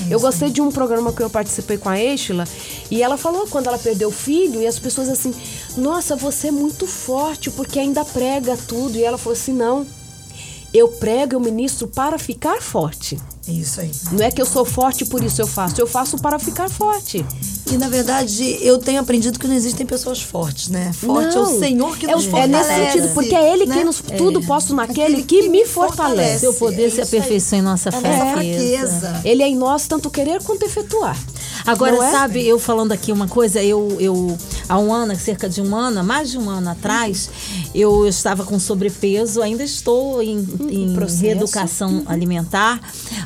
Eu 0.09 0.19
gostei 0.19 0.49
de 0.49 0.59
um 0.59 0.71
programa 0.71 1.13
que 1.13 1.21
eu 1.21 1.29
participei 1.29 1.77
com 1.77 1.87
a 1.87 2.01
Estela 2.01 2.45
e 2.89 3.03
ela 3.03 3.15
falou 3.15 3.45
quando 3.47 3.67
ela 3.67 3.77
perdeu 3.77 4.09
o 4.09 4.11
filho 4.11 4.61
e 4.61 4.67
as 4.67 4.79
pessoas 4.79 5.07
assim, 5.07 5.33
nossa, 5.77 6.15
você 6.15 6.47
é 6.47 6.51
muito 6.51 6.87
forte 6.87 7.51
porque 7.51 7.77
ainda 7.77 8.03
prega 8.03 8.57
tudo. 8.67 8.97
E 8.97 9.03
ela 9.03 9.19
falou 9.19 9.33
assim, 9.33 9.53
não, 9.53 9.85
eu 10.73 10.87
prego, 10.87 11.35
eu 11.35 11.39
ministro 11.39 11.87
para 11.87 12.17
ficar 12.17 12.59
forte. 12.59 13.19
É 13.47 13.51
Isso 13.51 13.81
aí. 13.81 13.91
Não 14.11 14.25
é 14.25 14.31
que 14.31 14.41
eu 14.41 14.45
sou 14.45 14.65
forte 14.65 15.05
por 15.05 15.23
isso 15.23 15.41
eu 15.41 15.47
faço, 15.47 15.79
eu 15.79 15.87
faço 15.87 16.17
para 16.17 16.39
ficar 16.39 16.69
forte. 16.69 17.25
E 17.71 17.77
na 17.77 17.89
verdade, 17.89 18.57
eu 18.61 18.77
tenho 18.77 18.99
aprendido 18.99 19.37
que 19.37 19.47
não 19.47 19.55
existem 19.55 19.85
pessoas 19.85 20.21
fortes, 20.21 20.69
né? 20.69 20.91
Forte 20.93 21.35
é 21.35 21.39
Não. 21.39 21.55
o 21.55 21.59
Senhor 21.59 21.97
que 21.97 22.05
é, 22.05 22.15
nos 22.15 22.25
fortalece. 22.25 22.71
É 22.71 22.77
nesse 22.77 22.91
sentido, 22.91 23.13
porque 23.13 23.35
é 23.35 23.53
Ele 23.53 23.65
né? 23.65 23.77
que 23.77 23.83
nos 23.83 24.01
tudo 24.17 24.41
posso 24.41 24.73
naquele 24.73 25.23
que, 25.23 25.49
me 25.49 25.65
fortalece. 25.65 26.39
Seu 26.39 26.53
poder 26.53 26.91
se 26.91 27.01
É 27.01 27.03
aperfeiçoa 27.03 27.57
em 27.59 27.61
nossa 27.61 27.89
É 27.89 27.91
fraqueza. 27.91 29.21
Ele 29.23 29.43
é 29.43 29.47
em 29.47 29.55
nós 29.55 29.87
tanto 29.87 30.09
querer 30.09 30.41
quanto 30.43 30.63
efetuar. 30.63 31.17
Agora, 31.65 31.95
é? 31.95 32.11
sabe, 32.11 32.47
eu 32.47 32.57
falando 32.59 32.93
aqui 32.93 33.11
uma 33.11 33.27
coisa, 33.27 33.61
eu, 33.61 33.97
eu 33.99 34.37
há 34.69 34.79
um 34.79 34.93
ano, 34.93 35.15
cerca 35.17 35.49
de 35.49 35.61
um 35.61 35.75
ano, 35.75 36.01
mais 36.03 36.31
de 36.31 36.37
um 36.37 36.49
ano 36.49 36.69
atrás, 36.69 37.29
eu 37.75 38.07
estava 38.07 38.45
com 38.45 38.57
sobrepeso, 38.57 39.41
ainda 39.41 39.63
estou 39.63 40.21
em, 40.21 40.47
em 40.69 40.93
processo. 40.93 41.21
reeducação 41.23 42.03
alimentar, 42.05 42.79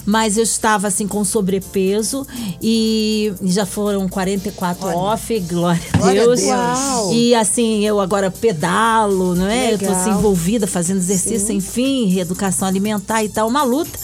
mas 0.05 0.37
eu 0.37 0.43
estava 0.43 0.87
assim 0.87 1.07
com 1.07 1.23
sobrepeso 1.23 2.25
e 2.61 3.31
já 3.43 3.65
foram 3.65 4.07
44 4.39 4.97
off, 4.97 5.39
glória 5.41 5.81
a 5.93 5.97
Glória 5.97 6.21
a 6.21 6.25
Deus. 6.25 6.41
Deus. 6.41 7.11
E 7.13 7.35
assim, 7.35 7.85
eu 7.85 7.99
agora 7.99 8.29
pedalo, 8.31 9.35
não 9.35 9.47
é? 9.47 9.73
Eu 9.73 9.79
tô 9.79 9.85
assim, 9.85 10.05
Legal. 10.05 10.19
envolvida 10.19 10.67
fazendo 10.67 10.97
exercício, 10.97 11.53
enfim, 11.53 12.07
reeducação 12.07 12.67
alimentar 12.67 13.23
e 13.23 13.29
tal, 13.29 13.47
uma 13.47 13.63
luta. 13.63 13.97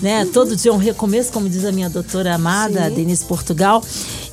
Né? 0.00 0.26
Todo 0.32 0.56
dia 0.56 0.70
é 0.70 0.74
um 0.74 0.78
recomeço, 0.78 1.30
como 1.30 1.48
diz 1.48 1.64
a 1.64 1.72
minha 1.72 1.90
doutora 1.90 2.34
amada, 2.34 2.88
Denise 2.90 3.24
Portugal. 3.24 3.82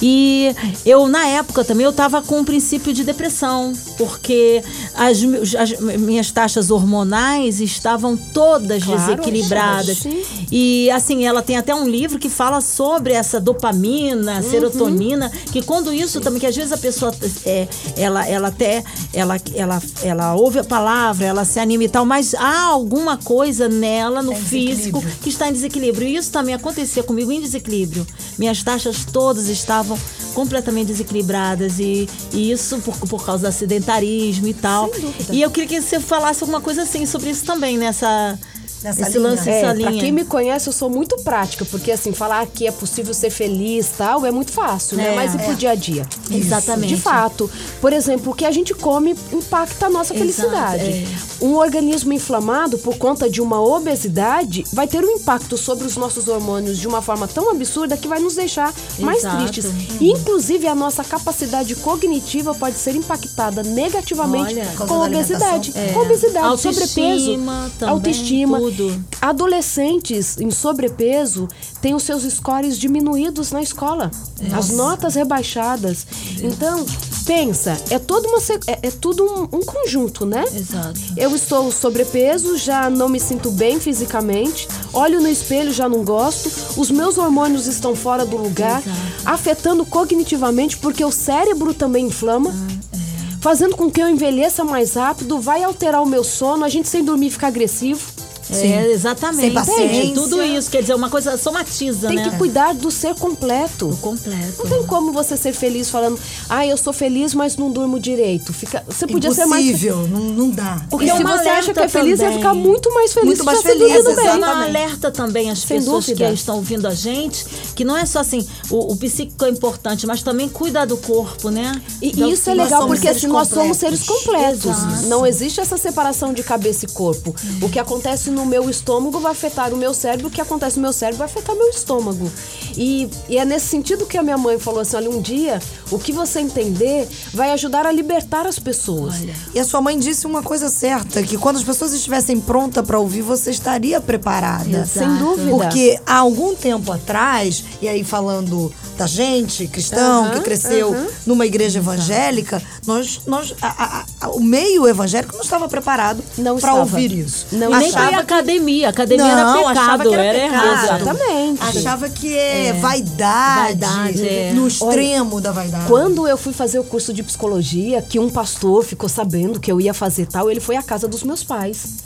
E 0.02 0.56
eu, 0.86 1.08
na 1.08 1.26
época 1.28 1.64
também, 1.64 1.84
eu 1.84 1.90
estava 1.92 2.22
com 2.22 2.40
um 2.40 2.44
princípio 2.44 2.94
de 2.94 3.04
depressão, 3.04 3.74
porque 3.98 4.64
as, 4.94 5.18
as 5.58 5.80
minhas 5.80 6.32
taxas 6.32 6.70
hormonais 6.70 7.60
estavam 7.60 8.16
todas 8.16 8.84
Claro, 8.84 9.00
desequilibradas. 9.02 9.98
sim. 9.98 10.24
E 10.52 10.90
assim, 10.92 11.26
ela 11.26 11.42
tem 11.42 11.58
até 11.58 11.74
um 11.74 11.88
livro 11.88 12.20
que 12.20 12.30
fala 12.30 12.62
sobre 12.62 13.14
essa 13.14 13.40
dopamina, 13.40 14.42
serotonina, 14.44 15.32
que 15.52 15.62
quando 15.62 15.92
isso 15.92 16.22
também, 16.22 16.40
que 16.40 16.46
às 16.46 16.56
vezes 16.56 16.72
a 16.72 16.78
pessoa 16.78 17.14
é, 17.46 17.68
ela, 17.96 18.28
ela 18.28 18.48
até 18.50 18.84
ela, 19.14 19.38
ela, 19.56 19.82
ela 20.04 20.36
ouve 20.36 20.60
a 20.60 20.64
palavra, 20.64 21.26
ela 21.26 21.44
se 21.46 21.60
anima 21.60 21.84
e 21.84 21.90
tal, 21.90 22.06
mas 22.06 22.36
há 22.36 22.64
alguma 22.66 23.18
coisa 23.18 23.68
nela, 23.68 24.22
no 24.22 24.34
em 24.34 24.36
físico, 24.36 25.04
que 25.22 25.30
está 25.30 25.50
em 25.50 25.54
desequilíbrio. 25.54 26.08
E 26.08 26.16
isso 26.16 26.32
também 26.32 26.54
acontecia 26.54 27.02
comigo 27.04 27.32
em 27.32 27.42
desequilíbrio. 27.42 28.06
Minhas 28.38 28.62
taxas 28.62 29.06
todas 29.12 29.48
estavam 29.48 29.87
completamente 30.34 30.88
desequilibradas 30.88 31.80
e, 31.80 32.08
e 32.34 32.52
isso 32.52 32.78
por, 32.80 32.96
por 32.98 33.26
causa 33.26 33.50
do 33.50 33.54
sedentarismo 33.54 34.48
e 34.48 34.54
tal. 34.54 34.90
E 35.32 35.42
eu 35.42 35.50
queria 35.52 35.68
que 35.68 35.82
você 35.82 36.00
falasse 36.00 36.44
alguma 36.44 36.62
coisa 36.62 36.84
assim 36.84 37.06
sobre 37.06 37.30
isso 37.30 37.46
também, 37.46 37.78
nessa. 37.78 38.38
Nessa 38.84 39.02
esse 39.02 39.18
linha. 39.18 39.30
lance, 39.32 39.50
É, 39.50 39.62
essa 39.62 39.74
pra 39.74 39.90
linha. 39.90 40.00
quem 40.04 40.12
me 40.12 40.24
conhece, 40.24 40.70
eu 40.70 40.74
sou 40.74 40.88
muito 40.88 41.18
prática, 41.24 41.66
porque 41.66 41.92
assim, 41.92 42.14
falar 42.14 42.46
que 42.46 42.68
é 42.68 42.72
possível 42.72 43.12
ser 43.12 43.32
feliz 43.32 43.88
tal, 43.98 44.24
é 44.24 44.30
muito 44.30 44.52
fácil, 44.52 44.98
né? 44.98 45.14
É. 45.14 45.16
Mas 45.16 45.34
e 45.34 45.40
pro 45.40 45.56
dia 45.56 45.72
a 45.72 45.76
dia? 45.76 46.06
Exatamente. 46.30 46.94
De 46.94 47.02
fato. 47.02 47.50
Por 47.82 47.92
exemplo, 47.92 48.32
o 48.34 48.36
que 48.36 48.46
a 48.46 48.52
gente 48.52 48.76
come 48.76 49.16
impacta 49.34 49.88
a 49.88 49.90
nossa 49.90 50.14
Exato, 50.14 50.20
felicidade. 50.20 50.84
é. 50.84 51.06
Um 51.40 51.56
organismo 51.56 52.14
inflamado, 52.14 52.78
por 52.80 52.98
conta 52.98 53.30
de 53.30 53.42
uma 53.42 53.62
obesidade, 53.62 54.64
vai 54.74 54.88
ter 54.88 55.04
um 55.04 55.10
impacto 55.12 55.58
sobre 55.58 55.86
os 55.86 55.96
nossos 55.96 56.28
hormônios 56.28 56.78
de 56.78 56.88
uma 56.88 57.02
forma 57.02 57.28
tão 57.28 57.52
absurda 57.52 57.96
que 57.96 58.08
vai 58.08 58.20
nos 58.20 58.36
deixar 58.36 58.74
mais 59.00 59.20
Exato. 59.20 59.38
tristes. 59.38 59.66
E, 60.02 60.12
inclusive, 60.12 60.68
a 60.68 60.74
nossa 60.76 61.04
capacidade 61.04 61.76
cognitiva 61.76 62.56
pode 62.56 62.78
ser 62.78 62.96
impactada 62.96 63.62
negativamente 63.64 64.56
Olha. 64.56 64.66
Com 64.78 64.86
da 64.88 64.94
obesidade. 65.06 65.72
alimentação. 65.72 65.94
Com 65.94 66.00
obesidade, 66.02 66.46
Autoestima 66.48 66.88
sobrepeso, 66.88 67.32
também, 67.80 67.94
autoestima. 67.94 68.60
tudo. 68.60 69.06
Adolescentes 69.22 70.38
em 70.40 70.50
sobrepeso 70.52 71.48
têm 71.82 71.94
os 71.94 72.04
seus 72.04 72.24
scores 72.24 72.78
diminuídos 72.78 73.52
na 73.52 73.62
escola, 73.62 74.12
as 74.56 74.70
notas 74.70 75.16
rebaixadas. 75.16 76.06
Então, 76.42 76.86
pensa, 77.26 77.78
é 77.90 78.00
todo 78.00 78.26
uma 78.28 78.38
é, 78.68 78.88
é 78.88 78.92
tudo 78.92 79.24
um, 79.24 79.58
um 79.58 79.62
conjunto, 79.62 80.26
né? 80.26 80.46
Exato. 80.54 81.00
Eu 81.16 81.36
estou 81.36 81.72
sobrepeso, 81.72 82.58
já 82.58 82.90
não 82.90 83.10
me 83.10 83.20
sinto 83.20 83.52
bem 83.52 83.80
fisicamente, 83.80 84.68
olho 84.94 85.20
no 85.20 85.28
espelho, 85.28 85.72
já 85.74 85.90
não 85.90 86.04
gosto, 86.04 86.50
os 86.80 86.90
meus 86.90 87.18
hormônios 87.18 87.68
estão 87.68 87.96
fora 87.96 88.26
do 88.26 88.38
lugar, 88.38 88.82
Exato. 88.82 88.98
afetando 89.26 89.86
cognitivamente, 89.86 90.78
porque 90.78 91.04
o 91.04 91.12
cérebro 91.12 91.74
também 91.74 92.08
inflama. 92.08 92.52
Ah, 92.52 92.74
é. 92.74 92.98
Fazendo 93.42 93.76
com 93.76 93.90
que 93.90 94.02
eu 94.02 94.10
envelheça 94.10 94.64
mais 94.64 94.96
rápido, 94.96 95.40
vai 95.40 95.64
alterar 95.64 96.02
o 96.02 96.06
meu 96.06 96.24
sono, 96.24 96.66
a 96.66 96.70
gente 96.70 96.88
sem 96.88 97.04
dormir 97.04 97.30
fica 97.30 97.48
agressivo. 97.48 98.17
É, 98.52 98.92
exatamente. 98.92 99.42
Sem 99.42 99.54
paciência. 99.54 100.14
Tudo 100.14 100.42
isso, 100.44 100.70
quer 100.72 100.82
dizer, 100.82 100.94
uma 100.96 101.10
coisa 101.10 101.38
somatiza, 101.38 102.08
Tem 102.08 102.18
né? 102.18 102.30
que 102.30 102.38
cuidar 102.38 102.74
do 102.74 102.90
ser 102.90 103.14
completo. 103.16 103.90
O 103.90 103.98
completo. 103.98 104.54
Não 104.60 104.66
tem 104.68 104.84
como 104.84 105.12
você 105.12 105.36
ser 105.36 105.54
feliz 105.54 105.90
falando, 105.90 106.20
ah, 106.50 106.66
eu 106.66 106.78
sou 106.78 106.94
feliz, 106.94 107.34
mas 107.34 107.58
não 107.58 107.72
durmo 107.72 108.00
direito. 108.00 108.54
Fica, 108.54 108.84
você 108.88 109.06
podia 109.08 109.32
ser 109.34 109.46
mais. 109.46 109.66
Impossível, 109.66 110.08
não, 110.08 110.20
não 110.20 110.50
dá. 110.50 110.82
Porque 110.90 111.06
E 111.06 111.10
é 111.10 111.16
se 111.16 111.22
uma 111.24 111.38
você 111.38 111.50
acha 111.50 111.74
que 111.74 111.80
é 111.80 111.88
feliz, 111.88 112.20
ia 112.20 112.26
também. 112.26 112.38
ficar 112.40 112.54
muito 112.54 112.94
mais 112.94 113.14
feliz 113.14 113.28
Muito 113.28 113.44
mais 113.44 113.60
tivesse 113.60 113.78
feliz, 113.80 113.94
bem. 114.04 114.12
exatamente. 114.14 114.38
Uma 114.38 114.64
alerta 114.64 115.12
também 115.12 115.50
às 115.50 115.60
Sem 115.60 115.80
pessoas 115.80 116.06
dúvida. 116.06 116.28
que 116.28 116.34
estão 116.34 116.56
ouvindo 116.56 116.88
a 116.88 116.94
gente, 116.94 117.46
que 117.76 117.84
não 117.84 117.98
é 117.98 118.06
só 118.06 118.20
assim, 118.20 118.48
o, 118.70 118.94
o 118.94 118.96
psíquico 118.96 119.44
é 119.46 119.50
importante, 119.50 120.06
mas 120.08 120.22
também 120.24 120.48
cuidar 120.48 120.86
do 120.86 120.98
corpo, 120.98 121.50
né? 121.50 121.82
E 122.02 122.10
Então, 122.10 122.30
isso 122.30 122.50
é 122.50 122.54
legal, 122.54 122.88
porque 122.88 123.08
assim, 123.08 123.28
nós 123.28 123.48
somos 123.50 123.78
seres 123.78 124.04
completos. 124.04 124.64
completos. 124.64 124.66
Exato. 124.94 125.08
Não 125.08 125.26
existe 125.26 125.60
essa 125.60 125.78
separação 125.78 126.34
de 126.34 126.44
cabeça 126.44 126.86
e 126.86 126.88
corpo. 126.90 127.36
O 127.62 127.70
que 127.70 127.80
acontece 127.80 128.30
no 128.30 128.37
meu 128.46 128.70
estômago 128.70 129.20
vai 129.20 129.32
afetar 129.32 129.74
o 129.74 129.78
meu 129.78 129.94
cérebro, 129.94 130.28
o 130.28 130.32
que 130.32 130.42
acontece 130.42 130.78
no 130.78 130.82
meu 130.84 130.94
cérebro 130.94 131.20
vai 131.20 131.26
afetar 131.28 131.56
meu 131.56 131.70
estômago. 131.70 132.32
E, 132.76 133.10
e 133.28 133.38
é 133.38 133.46
nesse 133.46 133.68
sentido 133.68 134.06
que 134.06 134.18
a 134.18 134.24
minha 134.24 134.38
mãe 134.38 134.60
falou 134.60 134.80
assim: 134.82 134.96
olha, 134.96 135.10
um 135.10 135.22
dia, 135.22 135.60
o 135.92 135.98
que 135.98 136.12
você 136.12 136.40
entender 136.40 137.08
vai 137.34 137.52
ajudar 137.52 137.86
a 137.86 137.92
libertar 137.92 138.46
as 138.46 138.60
pessoas. 138.60 139.16
E 139.54 139.60
a 139.60 139.66
sua 139.66 139.82
mãe 139.82 139.98
disse 139.98 140.26
uma 140.28 140.44
coisa 140.44 140.70
certa, 140.70 141.24
que 141.24 141.38
quando 141.38 141.58
as 141.58 141.64
pessoas 141.64 141.94
estivessem 141.94 142.40
prontas 142.40 142.86
para 142.86 143.00
ouvir, 143.00 143.22
você 143.22 143.52
estaria 143.52 144.00
preparada. 144.00 144.70
Exato. 144.70 144.88
Sem 145.00 145.16
dúvida. 145.18 145.50
Porque 145.50 146.00
há 146.06 146.18
algum 146.18 146.56
tempo 146.56 146.92
atrás, 146.92 147.64
e 147.82 147.88
aí 147.88 148.04
falando 148.04 148.72
da 148.98 149.06
gente, 149.08 149.68
cristão, 149.68 150.26
Aham, 150.26 150.34
que 150.34 150.40
cresceu 150.42 150.90
aham. 150.94 151.08
numa 151.26 151.46
igreja 151.46 151.78
evangélica, 151.80 152.62
nós, 152.86 153.22
nós, 153.28 153.54
a- 153.62 153.68
a- 153.68 154.06
a- 154.22 154.30
o 154.32 154.40
meio 154.40 154.88
evangélico 154.88 155.36
não 155.36 155.44
estava 155.44 155.68
preparado 155.70 156.24
Não 156.38 156.58
para 156.58 156.70
estava. 156.72 156.80
ouvir 156.80 157.12
isso. 157.12 157.46
Não 157.52 157.72
E 157.74 157.78
nem 157.78 157.90
Achava 157.90 158.10
pra 158.12 158.24
academia. 158.28 158.90
Academia 158.90 159.26
Não, 159.26 159.32
era 159.32 159.54
pecado, 159.54 159.80
achava 159.80 160.04
que 160.04 160.14
era 160.14 160.34
pecado. 160.34 160.54
errado. 160.54 161.02
Exatamente. 161.02 161.62
Achava 161.62 162.10
que 162.10 162.38
é, 162.38 162.74
vaidade, 162.74 163.80
Vaidade, 163.80 164.28
é. 164.28 164.52
no 164.54 164.68
extremo 164.68 165.40
da 165.40 165.52
vaidade. 165.52 165.86
Quando 165.88 166.28
eu 166.28 166.38
fui 166.38 166.54
fazer 166.54 166.80
o 166.80 166.84
curso 166.84 167.14
de 167.14 167.24
psicologia, 167.24 168.02
que 168.02 168.20
um 168.20 168.30
pastor 168.30 168.84
ficou 168.84 169.08
sabendo 169.10 169.60
que 169.60 169.72
eu 169.72 169.80
ia 169.80 169.94
fazer 169.94 170.28
tal, 170.28 170.52
ele 170.52 170.60
foi 170.60 170.76
à 170.76 170.84
casa 170.84 171.08
dos 171.08 171.24
meus 171.24 171.44
pais. 171.44 171.98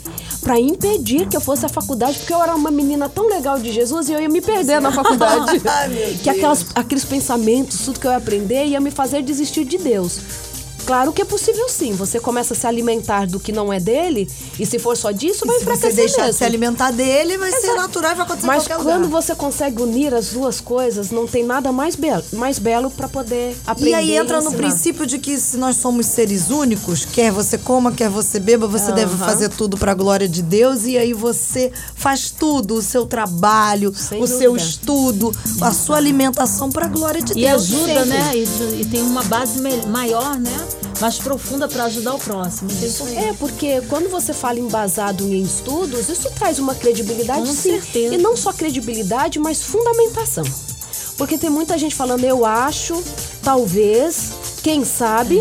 Pra 0.42 0.58
impedir 0.58 1.26
que 1.28 1.36
eu 1.36 1.40
fosse 1.40 1.64
à 1.64 1.68
faculdade, 1.68 2.18
porque 2.18 2.32
eu 2.32 2.42
era 2.42 2.54
uma 2.54 2.70
menina 2.70 3.08
tão 3.08 3.28
legal 3.28 3.58
de 3.58 3.70
Jesus 3.72 4.08
e 4.08 4.12
eu 4.12 4.20
ia 4.20 4.28
me 4.28 4.40
perder 4.40 4.80
na 4.80 4.90
faculdade. 4.90 5.62
Ai, 5.66 6.18
que 6.22 6.28
aquelas, 6.28 6.66
aqueles 6.74 7.04
pensamentos, 7.04 7.78
tudo 7.84 8.00
que 8.00 8.06
eu 8.06 8.10
ia 8.10 8.16
aprender, 8.16 8.66
ia 8.66 8.80
me 8.80 8.90
fazer 8.90 9.22
desistir 9.22 9.64
de 9.64 9.78
Deus. 9.78 10.18
Claro 10.92 11.10
que 11.10 11.22
é 11.22 11.24
possível 11.24 11.70
sim. 11.70 11.92
Você 11.94 12.20
começa 12.20 12.52
a 12.52 12.56
se 12.56 12.66
alimentar 12.66 13.26
do 13.26 13.40
que 13.40 13.50
não 13.50 13.72
é 13.72 13.80
dele, 13.80 14.28
e 14.60 14.66
se 14.66 14.78
for 14.78 14.94
só 14.94 15.10
disso, 15.10 15.46
vai 15.46 15.58
se 15.58 15.64
você 15.64 15.70
enfraquecer 15.72 15.94
deixar 15.96 16.16
de 16.16 16.26
mesmo. 16.26 16.32
se 16.38 16.44
alimentar 16.44 16.90
dele, 16.90 17.38
vai 17.38 17.50
ser 17.50 17.56
Exato. 17.68 17.76
natural 17.80 18.10
e 18.10 18.14
vai 18.14 18.24
acontecer 18.26 18.46
Mas 18.46 18.64
em 18.64 18.66
qualquer 18.66 18.84
quando 18.84 19.04
lugar. 19.06 19.22
você 19.22 19.34
consegue 19.34 19.80
unir 19.80 20.12
as 20.12 20.26
duas 20.28 20.60
coisas, 20.60 21.10
não 21.10 21.26
tem 21.26 21.44
nada 21.46 21.72
mais 21.72 21.96
belo, 21.96 22.22
mais 22.34 22.58
belo 22.58 22.90
para 22.90 23.08
poder 23.08 23.56
aprender. 23.66 23.90
E 23.90 23.94
aí 23.94 24.16
entra 24.18 24.42
no 24.42 24.48
ensinar. 24.50 24.58
princípio 24.68 25.06
de 25.06 25.18
que 25.18 25.38
se 25.38 25.56
nós 25.56 25.76
somos 25.76 26.04
seres 26.04 26.50
únicos, 26.50 27.06
quer 27.06 27.32
você 27.32 27.56
coma, 27.56 27.90
quer 27.92 28.10
você 28.10 28.38
beba, 28.38 28.66
você 28.66 28.92
deve 28.92 29.14
Aham. 29.14 29.24
fazer 29.24 29.48
tudo 29.48 29.78
para 29.78 29.92
a 29.92 29.94
glória 29.94 30.28
de 30.28 30.42
Deus 30.42 30.84
e 30.84 30.98
aí 30.98 31.14
você 31.14 31.72
faz 31.94 32.30
tudo, 32.30 32.74
o 32.74 32.82
seu 32.82 33.06
trabalho, 33.06 33.94
Sem 33.96 34.22
o 34.22 34.26
seu 34.26 34.50
dúvida. 34.52 34.68
estudo, 34.68 35.32
a 35.62 35.72
sua 35.72 35.96
alimentação 35.96 36.68
para 36.68 36.84
a 36.84 36.88
glória 36.90 37.22
de 37.22 37.32
E 37.32 37.46
Deus. 37.46 37.62
ajuda, 37.62 37.86
sempre. 37.86 38.04
né? 38.10 38.30
E, 38.36 38.80
e 38.82 38.84
tem 38.84 39.00
uma 39.00 39.22
base 39.22 39.58
maior, 39.88 40.38
né? 40.38 40.52
Mais 41.02 41.18
profunda 41.18 41.66
pra 41.66 41.84
ajudar 41.84 42.14
o 42.14 42.18
próximo. 42.18 42.70
Isso 42.70 43.02
aí. 43.02 43.16
É, 43.16 43.32
porque 43.32 43.80
quando 43.88 44.08
você 44.08 44.32
fala 44.32 44.60
embasado 44.60 45.24
em 45.24 45.42
estudos, 45.42 46.08
isso 46.08 46.30
traz 46.30 46.60
uma 46.60 46.76
credibilidade 46.76 47.40
Com 47.40 47.46
sim. 47.46 47.72
certeza. 47.72 48.14
E 48.14 48.18
não 48.18 48.36
só 48.36 48.52
credibilidade, 48.52 49.40
mas 49.40 49.60
fundamentação. 49.62 50.44
Porque 51.18 51.36
tem 51.36 51.50
muita 51.50 51.76
gente 51.76 51.94
falando, 51.94 52.22
eu 52.24 52.46
acho, 52.46 53.02
talvez, 53.42 54.30
quem 54.62 54.84
sabe. 54.84 55.40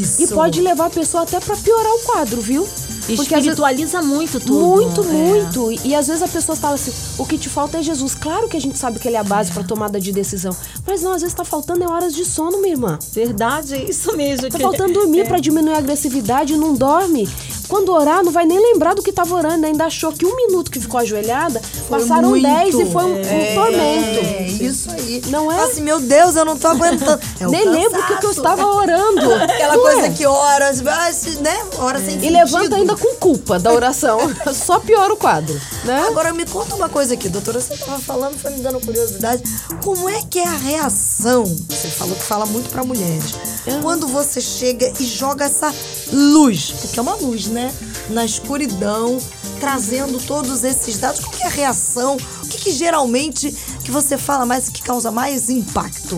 Isso. 0.00 0.22
E 0.22 0.26
pode 0.28 0.60
levar 0.62 0.86
a 0.86 0.90
pessoa 0.90 1.22
até 1.24 1.38
pra 1.40 1.56
piorar 1.56 1.92
o 1.92 1.98
quadro, 2.00 2.40
viu? 2.40 2.66
Porque 3.04 3.10
às 3.10 3.16
vezes- 3.18 3.32
Espiritualiza 3.58 4.00
muito 4.00 4.38
tudo. 4.38 4.60
muito, 4.60 5.00
É. 5.00 5.04
muito. 5.04 5.72
E 5.84 5.92
às 5.94 6.06
vezes 6.06 6.22
a 6.22 6.28
pessoa 6.28 6.54
fala 6.54 6.74
assim: 6.76 6.92
o 7.18 7.26
que 7.26 7.36
te 7.36 7.48
falta 7.48 7.78
é 7.78 7.82
Jesus. 7.82 8.14
Claro 8.14 8.48
que 8.48 8.56
a 8.56 8.60
gente 8.60 8.78
sabe 8.78 8.98
que 9.00 9.08
ele 9.08 9.16
é 9.16 9.20
a 9.20 9.24
base 9.24 9.50
pra 9.50 9.64
tomada 9.64 10.00
de 10.00 10.12
decisão. 10.12 10.56
Mas 10.86 11.02
não, 11.02 11.12
às 11.12 11.20
vezes 11.22 11.34
tá 11.34 11.44
faltando 11.44 11.84
é 11.84 11.86
horas 11.88 12.12
de 12.14 12.24
sono, 12.24 12.58
minha 12.60 12.72
irmã. 12.74 12.98
Verdade, 13.12 13.74
é 13.74 13.84
isso 13.90 14.16
mesmo. 14.16 14.48
Tá 14.48 14.58
faltando 14.58 14.92
dormir 14.92 15.26
pra 15.26 15.38
diminuir 15.38 15.74
a 15.74 15.78
agressividade, 15.78 16.56
não 16.56 16.74
dorme. 16.74 17.28
Quando 17.68 17.90
orar, 17.92 18.22
não 18.22 18.30
vai 18.32 18.44
nem 18.44 18.58
lembrar 18.60 18.92
do 18.94 19.02
que 19.02 19.10
tava 19.12 19.34
orando. 19.34 19.64
Ainda 19.64 19.86
achou 19.86 20.12
que 20.12 20.26
um 20.26 20.36
minuto 20.36 20.70
que 20.70 20.78
ficou 20.78 21.00
ajoelhada, 21.00 21.58
Foi 21.88 22.00
passaram 22.00 22.30
muito. 22.30 22.42
dez 22.42 22.74
e 22.74 22.84
foi 22.84 23.04
um, 23.04 23.14
um 23.14 23.20
É, 23.20 23.54
tormento. 23.54 24.26
É, 24.26 24.46
isso 24.60 24.90
aí. 24.90 25.22
Não 25.28 25.50
é? 25.50 25.62
Assim, 25.62 25.80
meu 25.80 25.98
Deus, 25.98 26.36
eu 26.36 26.44
não 26.44 26.58
tô 26.58 26.68
aguentando. 26.68 27.22
É 27.40 27.46
nem 27.46 27.66
lembro 27.66 27.98
o 27.98 28.02
que, 28.06 28.08
que 28.18 28.26
eu 28.26 28.34
cansaço. 28.34 28.40
estava 28.40 28.66
orando. 28.66 29.32
Aquela 29.44 29.74
Não 29.76 29.82
coisa 29.84 30.06
é? 30.06 30.10
que 30.10 30.26
horas, 30.26 30.80
né? 30.82 31.64
Horas 31.78 32.02
sem 32.02 32.16
E 32.16 32.20
sentido. 32.20 32.32
levanta 32.34 32.76
ainda 32.76 32.94
com 32.96 33.14
culpa 33.16 33.58
da 33.58 33.72
oração. 33.72 34.18
Só 34.52 34.78
piora 34.78 35.14
o 35.14 35.16
quadro, 35.16 35.58
né? 35.84 36.04
Agora 36.08 36.34
me 36.34 36.44
conta 36.44 36.74
uma 36.74 36.90
coisa 36.90 37.14
aqui, 37.14 37.30
doutora. 37.30 37.58
Você 37.58 37.72
estava 37.72 37.98
falando, 38.00 38.36
foi 38.36 38.50
me 38.50 38.60
dando 38.60 38.80
curiosidade. 38.80 39.42
Como 39.82 40.10
é 40.10 40.20
que 40.28 40.38
é 40.40 40.46
a 40.46 40.56
reação? 40.72 41.44
Você 41.44 41.88
falou 41.88 42.16
que 42.16 42.22
fala 42.22 42.46
muito 42.46 42.70
para 42.70 42.82
mulheres. 42.84 43.34
Quando 43.82 44.06
você 44.08 44.40
chega 44.40 44.92
e 44.98 45.04
joga 45.04 45.44
essa 45.44 45.72
luz, 46.12 46.72
porque 46.80 46.98
é 46.98 47.02
uma 47.02 47.14
luz, 47.14 47.46
né? 47.46 47.72
Na 48.08 48.24
escuridão, 48.24 49.18
trazendo 49.60 50.18
todos 50.26 50.64
esses 50.64 50.98
dados. 50.98 51.20
Qual 51.20 51.32
que 51.32 51.42
é 51.42 51.46
a 51.46 51.50
reação? 51.50 52.16
O 52.42 52.48
que, 52.48 52.58
que 52.58 52.72
geralmente 52.72 53.50
que 53.84 53.90
você 53.90 54.16
fala 54.16 54.46
mais 54.46 54.68
que 54.68 54.82
causa 54.82 55.10
mais 55.10 55.50
impacto? 55.50 56.16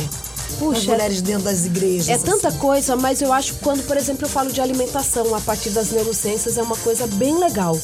Puxa, 0.59 0.79
As 0.79 0.87
mulheres 0.87 1.21
dentro 1.23 1.43
das 1.45 1.65
igrejas. 1.67 2.09
É 2.09 2.17
tanta 2.19 2.49
assim. 2.49 2.59
coisa, 2.59 2.95
mas 2.95 3.21
eu 3.21 3.33
acho 3.33 3.55
que 3.55 3.61
quando, 3.61 3.83
por 3.85 3.97
exemplo, 3.97 4.25
eu 4.25 4.29
falo 4.31 4.53
de 4.53 4.61
alimentação 4.61 5.35
a 5.35 5.41
partir 5.41 5.71
das 5.71 5.91
neurociências 5.91 6.57
é 6.57 6.63
uma 6.63 6.77
coisa 6.77 7.07
bem 7.09 7.37
legal. 7.39 7.77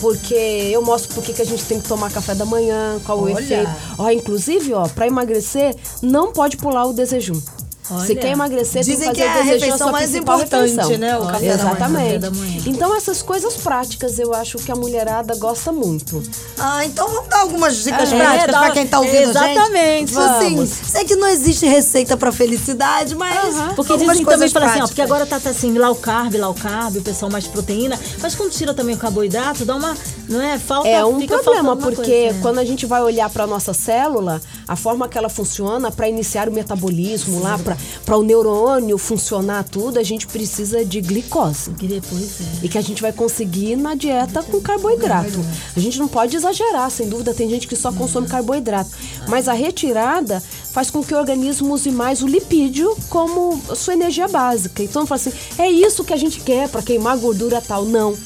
Porque 0.00 0.34
eu 0.34 0.82
mostro 0.82 1.14
por 1.14 1.24
que 1.24 1.40
a 1.40 1.44
gente 1.44 1.64
tem 1.64 1.80
que 1.80 1.88
tomar 1.88 2.10
café 2.10 2.34
da 2.34 2.44
manhã, 2.44 3.00
qual 3.04 3.20
Olha. 3.22 3.34
o 3.34 3.38
efeito. 3.38 3.70
Ó, 3.98 4.10
inclusive, 4.10 4.72
ó, 4.74 4.86
para 4.88 5.06
emagrecer, 5.06 5.74
não 6.02 6.32
pode 6.32 6.56
pular 6.56 6.86
o 6.86 6.92
desejum. 6.92 7.40
Olha. 7.90 8.06
Se 8.06 8.14
quer 8.16 8.28
emagrecer, 8.32 8.84
tem 8.84 8.94
Dizem 8.94 9.12
que 9.12 9.20
que 9.20 9.26
fazer 9.28 9.38
é 9.38 9.40
a 9.40 9.42
o 9.42 9.44
refeição 9.46 9.78
sua 9.78 9.92
mais 9.92 10.14
importante, 10.14 10.70
refeição. 10.76 10.98
né, 10.98 11.16
o 11.18 11.22
Olha, 11.22 11.32
café. 11.32 11.46
Exatamente. 11.46 12.18
da 12.18 12.30
manhã. 12.30 12.62
Então 12.66 12.96
essas 12.96 13.22
coisas 13.22 13.54
práticas 13.54 14.18
eu 14.18 14.34
acho 14.34 14.58
que 14.58 14.72
a 14.72 14.74
mulherada 14.76 15.34
gosta 15.36 15.70
muito. 15.72 16.22
Ah, 16.58 16.84
então 16.84 17.08
vamos 17.08 17.28
dar 17.28 17.40
algumas 17.40 17.76
dicas 17.84 18.12
É, 18.12 18.16
práticas 18.18 18.52
dá- 18.52 18.58
pra 18.60 18.70
quem 18.70 18.86
tá 18.86 18.98
ouvindo 19.00 19.16
a 19.16 19.46
gente. 19.46 19.52
Exatamente, 19.56 20.06
Tipo 20.08 20.20
assim, 20.20 20.66
sei 20.66 21.04
que 21.04 21.16
não 21.16 21.28
existe 21.28 21.66
receita 21.66 22.16
pra 22.16 22.32
felicidade, 22.32 23.14
mas 23.14 23.54
Porque 23.76 23.92
algumas 23.92 24.16
dizem 24.18 24.26
também, 24.32 24.48
fala 24.50 24.66
assim, 24.66 24.80
ó, 24.82 24.86
porque 24.86 25.02
agora 25.02 25.26
tá, 25.26 25.38
tá 25.38 25.50
assim, 25.50 25.76
low 25.78 25.94
carb, 25.94 26.34
low 26.36 26.54
carb, 26.54 26.96
o 26.96 27.02
pessoal 27.02 27.30
mais 27.30 27.46
proteína. 27.46 27.98
Mas 28.20 28.34
quando 28.34 28.50
tira 28.50 28.74
também 28.74 28.94
o 28.94 28.98
carboidrato, 28.98 29.64
dá 29.64 29.76
uma, 29.76 29.96
não 30.28 30.40
é? 30.40 30.58
Falta, 30.58 30.88
É 30.88 31.04
um 31.04 31.24
problema, 31.26 31.76
porque 31.76 31.96
coisa, 31.96 32.32
né? 32.32 32.38
quando 32.42 32.58
a 32.58 32.64
gente 32.64 32.86
vai 32.86 33.02
olhar 33.02 33.30
para 33.30 33.46
nossa 33.46 33.72
célula, 33.72 34.40
a 34.66 34.76
forma 34.76 35.08
que 35.08 35.16
ela 35.16 35.28
funciona 35.28 35.90
para 35.90 36.08
iniciar 36.08 36.48
o 36.48 36.52
metabolismo 36.52 37.40
lá, 37.40 37.58
para 38.04 38.16
o 38.16 38.22
neurônio 38.22 38.98
funcionar 38.98 39.64
tudo, 39.64 39.98
a 39.98 40.02
gente 40.02 40.26
precisa 40.26 40.84
de 40.84 41.00
glicose. 41.00 41.70
Que 41.72 41.86
depois 41.86 42.40
é. 42.40 42.66
E 42.66 42.68
que 42.68 42.78
a 42.78 42.80
gente 42.82 43.02
vai 43.02 43.12
conseguir 43.12 43.76
na 43.76 43.94
dieta 43.94 44.42
com 44.42 44.60
carboidrato. 44.60 45.40
A 45.76 45.80
gente 45.80 45.98
não 45.98 46.08
pode 46.08 46.36
exagerar, 46.36 46.90
sem 46.90 47.08
dúvida, 47.08 47.34
tem 47.34 47.48
gente 47.48 47.66
que 47.66 47.76
só 47.76 47.92
consome 47.92 48.26
carboidrato. 48.26 48.90
Mas 49.28 49.48
a 49.48 49.52
retirada 49.52 50.42
faz 50.72 50.90
com 50.90 51.02
que 51.02 51.14
o 51.14 51.18
organismo 51.18 51.72
use 51.72 51.90
mais 51.90 52.22
o 52.22 52.26
lipídio 52.26 52.96
como 53.08 53.60
sua 53.74 53.94
energia 53.94 54.28
básica. 54.28 54.82
Então, 54.82 55.06
fala 55.06 55.20
assim, 55.20 55.32
é 55.58 55.70
isso 55.70 56.04
que 56.04 56.12
a 56.12 56.16
gente 56.16 56.40
quer 56.40 56.68
para 56.68 56.82
queimar 56.82 57.16
gordura 57.16 57.62
tal. 57.66 57.84
Não. 57.84 58.16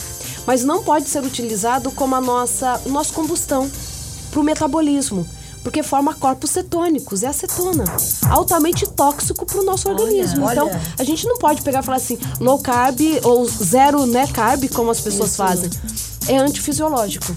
Mas 0.47 0.65
não 0.65 0.83
pode 0.83 1.09
ser 1.09 1.23
utilizado 1.23 1.91
como 1.93 2.15
a 2.15 2.21
nossa, 2.21 2.81
o 2.85 2.89
nosso 2.89 3.13
combustão 3.13 3.71
para 4.31 4.41
o 4.41 4.43
metabolismo. 4.43 5.27
Porque 5.63 5.83
forma 5.83 6.15
corpos 6.15 6.51
cetônicos, 6.51 7.23
é 7.23 7.27
acetona. 7.27 7.85
Altamente 8.31 8.87
tóxico 8.89 9.45
para 9.45 9.61
o 9.61 9.65
nosso 9.65 9.91
organismo. 9.91 10.47
olha. 10.47 10.53
Então, 10.53 10.71
a 10.99 11.05
gente 11.05 11.27
não 11.27 11.37
pode 11.37 11.61
pegar 11.61 11.81
e 11.81 11.83
falar 11.83 11.99
assim, 11.99 12.19
low 12.41 12.59
carb 12.59 12.99
ou 13.23 13.47
zero 13.47 14.07
né, 14.07 14.27
carb, 14.29 14.69
como 14.73 14.91
as 14.91 15.01
pessoas 15.01 15.37
fazem. 15.37 15.69
É 16.29 16.39
antifisiológico. 16.39 17.37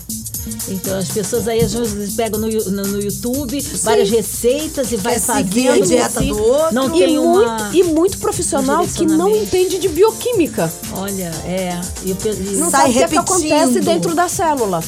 Então 0.67 0.97
as 0.97 1.08
pessoas 1.10 1.47
aí 1.47 1.62
às 1.62 1.73
vezes 1.73 2.13
pegam 2.15 2.39
no, 2.39 2.47
no, 2.47 2.84
no 2.84 3.01
YouTube 3.01 3.60
várias 3.82 4.10
receitas 4.10 4.91
e 4.91 4.97
vai 4.97 5.13
Quer 5.13 5.19
fazendo. 5.21 5.71
a 5.71 5.79
dieta 5.79 6.19
assim, 6.19 6.27
do 6.29 6.43
outro. 6.43 6.73
Não 6.75 6.95
E 6.95 6.99
tem 6.99 7.17
muito, 7.17 7.49
uma. 7.49 7.69
e 7.73 7.84
muito 7.84 8.17
profissional 8.17 8.86
que 8.88 9.06
não 9.06 9.29
entende 9.36 9.77
de 9.79 9.88
bioquímica. 9.88 10.71
Olha, 10.93 11.32
é. 11.45 11.79
E 12.03 12.12
e- 12.12 12.56
Não 12.58 12.69
Sai 12.69 12.82
sabe 12.82 12.89
o 12.89 12.93
que, 12.93 13.03
é 13.03 13.08
que 13.08 13.15
repetindo. 13.15 13.19
acontece 13.19 13.79
dentro 13.79 14.13
da 14.15 14.27
célula. 14.27 14.84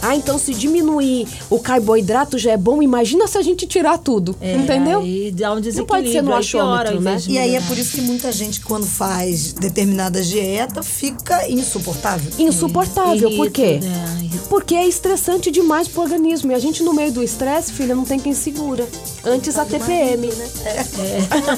Ah, 0.00 0.14
então 0.16 0.38
se 0.38 0.54
diminuir 0.54 1.26
o 1.50 1.58
carboidrato 1.58 2.38
já 2.38 2.52
é 2.52 2.56
bom, 2.56 2.82
imagina 2.82 3.26
se 3.26 3.36
a 3.38 3.42
gente 3.42 3.66
tirar 3.66 3.98
tudo. 3.98 4.36
é, 4.40 4.54
entendeu? 4.56 5.00
Aí 5.00 5.30
dá 5.32 5.50
um 5.52 5.54
Não 5.56 5.60
desequilíbrio. 5.60 5.86
pode 5.86 6.12
ser 6.12 6.22
no 6.22 6.28
piora, 6.28 6.40
achômetro, 6.40 7.00
né? 7.00 7.18
E 7.28 7.38
aí 7.38 7.54
é 7.54 7.60
por 7.60 7.76
isso 7.76 7.92
que 7.92 8.00
muita 8.00 8.30
gente, 8.32 8.60
quando 8.60 8.86
faz 8.86 9.52
determinada 9.52 10.22
dieta, 10.22 10.82
fica 10.82 11.48
insuportável. 11.48 12.30
Insuportável. 12.38 13.28
Por 13.30 13.46
Irrita, 13.46 13.50
quê? 13.50 13.80
Irrita. 14.22 14.38
Porque 14.48 14.74
é 14.74 14.86
estressante 14.86 15.50
demais 15.50 15.88
pro 15.88 16.02
organismo. 16.02 16.52
E 16.52 16.54
a 16.54 16.58
gente, 16.58 16.82
no 16.82 16.92
meio 16.94 17.12
do 17.12 17.22
estresse, 17.22 17.72
filha, 17.72 17.94
não 17.94 18.04
tem 18.04 18.18
quem 18.18 18.34
segura. 18.34 18.86
Antes 19.24 19.58
a 19.58 19.64
TPM, 19.64 20.26
né? 20.26 20.48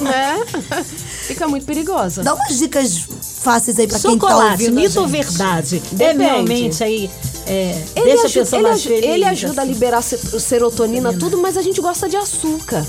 né? 0.01 0.83
Fica 1.27 1.47
muito 1.47 1.65
perigosa. 1.65 2.23
Dá 2.23 2.33
umas 2.33 2.57
dicas 2.57 2.97
fáceis 3.21 3.77
aí 3.79 3.87
pra 3.87 3.99
quem 3.99 4.17
tá 4.17 4.27
Chocolate, 4.27 4.63
ouvindo. 4.63 4.77
a 4.77 4.81
mito 4.81 4.99
ou 4.99 5.07
verdade? 5.07 5.81
É 5.93 5.95
Depende. 5.95 6.23
realmente 6.23 6.83
aí. 6.83 7.09
É, 7.47 7.71
Ele, 7.95 8.05
deixa 8.05 8.23
a 8.23 8.25
ajuda, 8.25 8.39
pessoa 8.45 8.59
ele, 8.61 8.67
mais 8.69 8.83
feliz. 8.83 9.03
ele 9.03 9.25
ajuda 9.25 9.61
a 9.61 9.63
assim. 9.63 9.73
liberar 9.73 10.01
se- 10.01 10.39
serotonina, 10.39 11.13
tudo, 11.13 11.37
mas 11.37 11.57
a 11.57 11.61
gente 11.61 11.81
gosta 11.81 12.07
de 12.07 12.15
açúcar. 12.17 12.85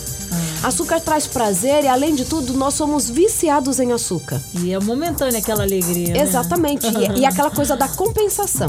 Ah. 0.62 0.68
Açúcar 0.68 1.00
traz 1.00 1.26
prazer 1.26 1.84
e, 1.84 1.88
além 1.88 2.14
de 2.14 2.24
tudo, 2.24 2.52
nós 2.54 2.74
somos 2.74 3.08
viciados 3.10 3.78
em 3.80 3.92
açúcar. 3.92 4.40
E 4.62 4.72
é 4.72 4.78
momentânea 4.80 5.38
aquela 5.38 5.62
alegria. 5.62 6.14
né? 6.14 6.22
Exatamente. 6.22 6.86
E, 6.86 7.20
e 7.20 7.26
aquela 7.26 7.50
coisa 7.50 7.76
da 7.76 7.88
compensação. 7.88 8.68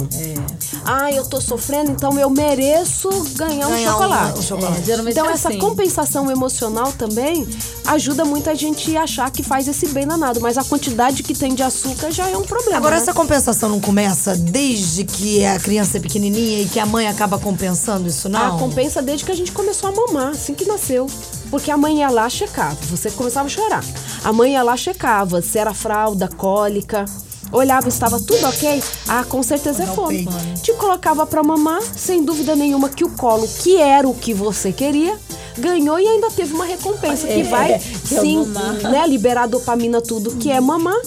Ah, 0.85 1.11
eu 1.11 1.23
tô 1.25 1.39
sofrendo, 1.39 1.91
então 1.91 2.19
eu 2.19 2.29
mereço 2.29 3.09
ganhar, 3.35 3.67
um 3.67 3.71
Ganhar 3.71 3.89
um- 3.89 3.99
chocolate. 3.99 4.39
um 4.39 4.41
chocolate. 4.41 4.91
É, 4.91 4.95
Então, 5.09 5.29
é 5.29 5.33
essa 5.33 5.49
assim. 5.49 5.59
compensação 5.59 6.29
emocional 6.31 6.91
também 6.93 7.47
ajuda 7.85 8.25
muita 8.25 8.55
gente 8.55 8.95
a 8.97 9.03
achar 9.03 9.29
que 9.31 9.43
faz 9.43 9.67
esse 9.67 9.87
bem 9.89 10.05
danado. 10.07 10.41
Mas 10.41 10.57
a 10.57 10.63
quantidade 10.63 11.23
que 11.23 11.33
tem 11.33 11.53
de 11.55 11.63
açúcar 11.63 12.11
já 12.11 12.27
é 12.29 12.35
um 12.37 12.43
problema. 12.43 12.77
Agora, 12.77 12.95
né? 12.95 13.01
essa 13.01 13.13
compensação 13.13 13.69
não 13.69 13.79
começa 13.79 14.35
desde 14.35 15.03
que 15.05 15.45
a 15.45 15.59
criança 15.59 15.97
é 15.97 15.99
pequenininha 15.99 16.61
e 16.61 16.65
que 16.65 16.79
a 16.79 16.85
mãe 16.85 17.07
acaba 17.07 17.37
compensando 17.39 18.07
isso, 18.07 18.27
não? 18.27 18.55
A 18.55 18.59
compensa 18.59 19.01
desde 19.01 19.25
que 19.25 19.31
a 19.31 19.35
gente 19.35 19.51
começou 19.51 19.89
a 19.89 19.91
mamar, 19.93 20.29
assim 20.29 20.53
que 20.53 20.65
nasceu. 20.65 21.07
Porque 21.53 21.69
a 21.69 21.77
mãe 21.77 21.99
ia 21.99 22.09
lá, 22.09 22.27
checava. 22.31 22.75
Você 22.89 23.11
começava 23.11 23.45
a 23.45 23.49
chorar. 23.49 23.83
A 24.23 24.33
mãe 24.33 24.53
ia 24.53 24.63
lá, 24.63 24.75
checava 24.75 25.39
se 25.39 25.59
era 25.59 25.71
fralda, 25.71 26.27
cólica. 26.27 27.05
Olhava, 27.51 27.87
estava 27.87 28.19
tudo 28.19 28.43
ok? 28.47 28.81
Ah, 29.07 29.23
com 29.23 29.43
certeza 29.43 29.83
é 29.83 29.85
fome. 29.85 30.27
Te 30.63 30.73
colocava 30.73 31.27
pra 31.27 31.43
mamar, 31.43 31.79
sem 31.95 32.25
dúvida 32.25 32.55
nenhuma 32.55 32.89
que 32.89 33.03
o 33.03 33.09
colo, 33.11 33.47
que 33.47 33.77
era 33.77 34.09
o 34.09 34.15
que 34.15 34.33
você 34.33 34.71
queria, 34.73 35.15
ganhou 35.55 35.99
e 35.99 36.07
ainda 36.07 36.31
teve 36.31 36.55
uma 36.55 36.65
recompensa 36.65 37.27
que 37.27 37.41
É, 37.41 37.43
vai, 37.43 37.73
é 37.73 37.79
sim, 37.79 38.47
né, 38.89 39.05
liberar 39.07 39.47
dopamina, 39.47 40.01
tudo 40.01 40.35
que 40.37 40.49
é 40.49 40.59
mamar. 40.59 40.99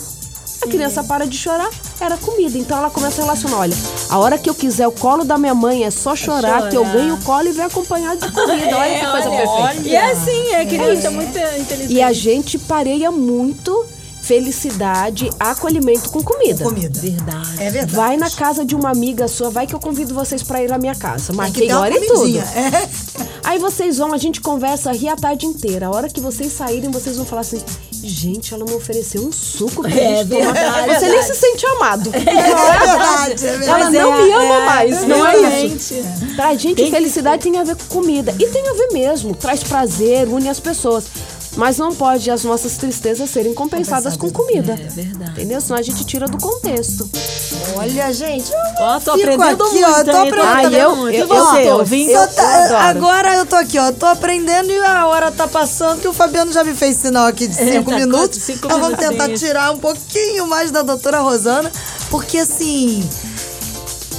A 0.66 0.68
criança 0.68 1.05
para 1.05 1.26
de 1.26 1.37
chorar, 1.37 1.70
era 2.00 2.16
comida. 2.16 2.59
Então 2.59 2.76
ela 2.76 2.90
começa 2.90 3.20
a 3.22 3.24
relacionar: 3.24 3.59
olha, 3.59 3.76
a 4.11 4.18
hora 4.18 4.37
que 4.37 4.50
eu 4.50 4.55
quiser 4.55 4.88
o 4.88 4.92
colo 4.92 5.24
da 5.24 5.38
minha 5.38 5.55
mãe 5.55 5.85
é 5.85 5.90
só 5.90 6.16
chorar, 6.16 6.68
que 6.68 6.76
eu 6.76 6.85
ganho 6.85 7.14
o 7.14 7.22
colo 7.22 7.48
e 7.48 7.52
vem 7.52 7.64
acompanhado 7.64 8.26
de 8.26 8.33
comida. 8.33 8.76
Olha 8.76 8.98
que 8.98 9.07
coisa 9.11 9.31
perfeita. 9.31 9.88
E 9.88 9.94
é 9.94 10.11
assim, 10.11 10.48
é 10.55 10.66
criança 10.66 11.11
muito 11.11 11.38
inteligente. 11.38 11.92
E 11.92 12.02
a 12.02 12.12
gente 12.12 12.59
pareia 12.59 13.11
muito 13.11 13.87
felicidade, 14.26 15.31
acolhimento 15.38 16.11
com 16.11 16.20
comida. 16.20 16.64
Comida. 16.64 17.00
Verdade. 17.00 17.62
É 17.62 17.70
verdade. 17.70 17.94
Vai 17.94 18.16
na 18.16 18.29
casa 18.29 18.64
de 18.64 18.74
uma 18.74 18.90
amiga 18.90 19.29
sua, 19.29 19.50
vai 19.50 19.68
que 19.68 19.74
eu 19.74 19.79
convido 19.79 20.12
vocês 20.12 20.42
pra 20.42 20.61
ir 20.62 20.68
na 20.68 20.79
minha 20.79 20.96
casa. 20.96 21.33
Marquei 21.33 21.68
uma 21.70 21.81
hora 21.81 21.96
e 21.96 22.07
tudo. 22.09 22.38
É. 22.38 22.88
Aí 23.44 23.61
vocês 23.61 23.98
vão, 23.98 24.12
a 24.12 24.18
gente 24.18 24.40
conversa, 24.40 24.90
ri 24.90 25.09
a 25.09 25.14
tarde 25.14 25.46
inteira. 25.46 25.87
A 25.87 25.90
hora 25.90 26.09
que 26.09 26.20
vocês 26.20 26.52
saírem, 26.52 26.90
vocês 26.90 27.16
vão 27.16 27.24
falar 27.24 27.42
assim: 27.42 27.62
gente, 28.09 28.55
ela 28.55 28.64
não 28.69 28.77
ofereceu 28.77 29.23
um 29.23 29.33
suco 29.33 29.83
pra 29.83 29.90
É 29.90 30.16
gente 30.25 30.29
tomar. 30.31 30.53
verdade. 30.53 30.95
Você 31.01 31.09
nem 31.09 31.23
se 31.23 31.35
sente 31.35 31.66
amado. 31.66 32.11
É 32.14 32.19
verdade, 32.19 33.33
é 33.47 33.57
verdade. 33.59 33.66
Ela 33.69 33.90
não 33.90 34.14
é, 34.14 34.23
me 34.25 34.33
ama 34.33 34.55
é, 34.55 34.66
mais, 34.66 35.05
não 35.07 35.27
é 35.27 35.64
isso. 35.66 35.95
Pra 36.35 36.55
gente, 36.55 36.77
Tem 36.77 36.87
que 36.87 36.90
felicidade 36.90 37.42
tem 37.42 37.59
a 37.59 37.64
ver 37.64 37.77
com 37.77 37.85
comida. 37.87 38.35
E 38.38 38.47
tem 38.47 38.69
a 38.69 38.73
ver 38.73 38.88
mesmo, 38.92 39.35
traz 39.35 39.62
prazer, 39.62 40.29
une 40.29 40.49
as 40.49 40.61
pessoas. 40.61 41.05
Mas 41.57 41.79
não 41.79 41.95
pode 41.95 42.31
as 42.31 42.45
nossas 42.45 42.77
tristezas 42.77 43.31
serem 43.31 43.55
compensadas 43.55 44.14
com 44.16 44.31
comida. 44.31 44.73
É 44.75 44.77
verdade. 44.77 45.31
Entendeu? 45.33 45.61
Senão 45.61 45.79
a 45.79 45.83
gente 45.83 46.05
tira 46.05 46.27
do 46.29 46.37
contexto. 46.37 47.09
Olha, 47.77 48.12
gente, 48.12 48.53
eu 48.53 48.59
Ó, 48.79 49.01
tô 49.01 49.14
fico 49.16 49.31
aprendendo 49.33 49.64
aqui, 49.64 49.73
muito, 49.81 49.88
ó, 49.90 50.05
tô 50.05 50.16
aprendendo. 50.16 50.42
Ah, 50.47 50.62
eu- 50.73 50.97
muito. 50.97 51.16
eu- 51.16 51.25
E 51.25 51.27
você, 51.27 51.61
eu 51.62 51.64
tô- 51.73 51.79
ouvinte? 51.79 52.12
eu- 52.12 52.29
tá- 52.29 52.64
adoro. 52.64 52.77
agora 52.77 53.35
eu 53.37 53.47
tô 53.47 53.57
aqui, 53.57 53.79
ó, 53.79 53.90
tô 53.92 54.07
aprendendo 54.07 54.71
e 54.71 54.79
a 54.79 55.07
hora 55.07 55.33
tá 55.33 55.49
passando, 55.49 56.01
que 56.01 56.09
o 56.09 56.12
Fabiano 56.12 56.53
já 56.53 56.62
me 56.62 56.75
fez 56.75 56.97
sinal 56.99 57.27
aqui 57.27 57.47
de 57.49 57.57
É, 57.61 57.73
cinco 57.73 57.90
tá 57.90 57.97
minutos. 57.99 58.38
com 58.38 58.45
cinco 58.45 58.69
vamos 58.69 58.99
tentar 58.99 59.31
tirar 59.35 59.73
um 59.73 59.79
pouquinho 59.79 60.47
mais 60.47 60.71
da 60.71 60.83
doutora 60.83 61.21
Rosana, 61.21 61.71
porque 62.11 62.38
assim. 62.38 63.09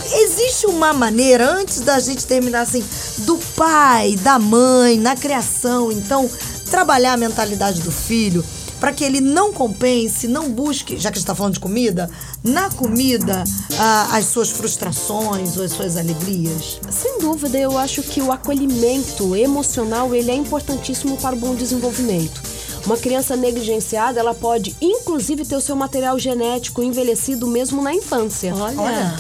Existe 0.10 0.65
uma 0.67 0.93
maneira, 0.93 1.52
antes 1.52 1.82
da 1.82 2.00
gente 2.00 2.26
terminar 2.26 2.62
assim, 2.62 2.84
do 3.19 3.38
pai, 3.58 4.15
da 4.21 4.39
mãe, 4.39 4.97
na 4.97 5.15
criação, 5.17 5.91
então, 5.91 6.30
trabalhar 6.67 7.13
a 7.13 7.17
mentalidade 7.17 7.82
do 7.82 7.91
filho 7.91 8.43
para 8.80 8.91
que 8.91 9.03
ele 9.03 9.19
não 9.19 9.51
compense, 9.51 10.27
não 10.27 10.49
busque, 10.49 10.97
já 10.97 11.10
que 11.10 11.17
a 11.17 11.19
gente 11.19 11.23
está 11.23 11.34
falando 11.34 11.56
de 11.56 11.60
comida, 11.60 12.10
na 12.43 12.69
comida 12.69 13.43
ah, 13.77 14.10
as 14.12 14.25
suas 14.25 14.49
frustrações 14.49 15.58
ou 15.58 15.63
as 15.63 15.71
suas 15.71 15.97
alegrias? 15.97 16.80
Sem 16.89 17.19
dúvida, 17.19 17.58
eu 17.58 17.77
acho 17.77 18.03
que 18.03 18.21
o 18.21 18.32
acolhimento 18.32 19.36
emocional 19.36 20.13
ele 20.13 20.32
é 20.32 20.36
importantíssimo 20.36 21.17
para 21.17 21.36
o 21.36 21.39
bom 21.39 21.56
desenvolvimento. 21.56 22.41
Uma 22.86 22.97
criança 22.97 23.36
negligenciada, 23.36 24.19
ela 24.19 24.34
pode 24.34 24.75
inclusive 24.80 25.43
ter 25.43 25.56
o 25.56 25.62
seu 25.62 25.75
material 25.75 26.17
genético 26.17 26.82
envelhecido 26.82 27.47
mesmo 27.47 27.82
na 27.82 27.93
infância. 27.93 28.53
Olha. 28.56 29.17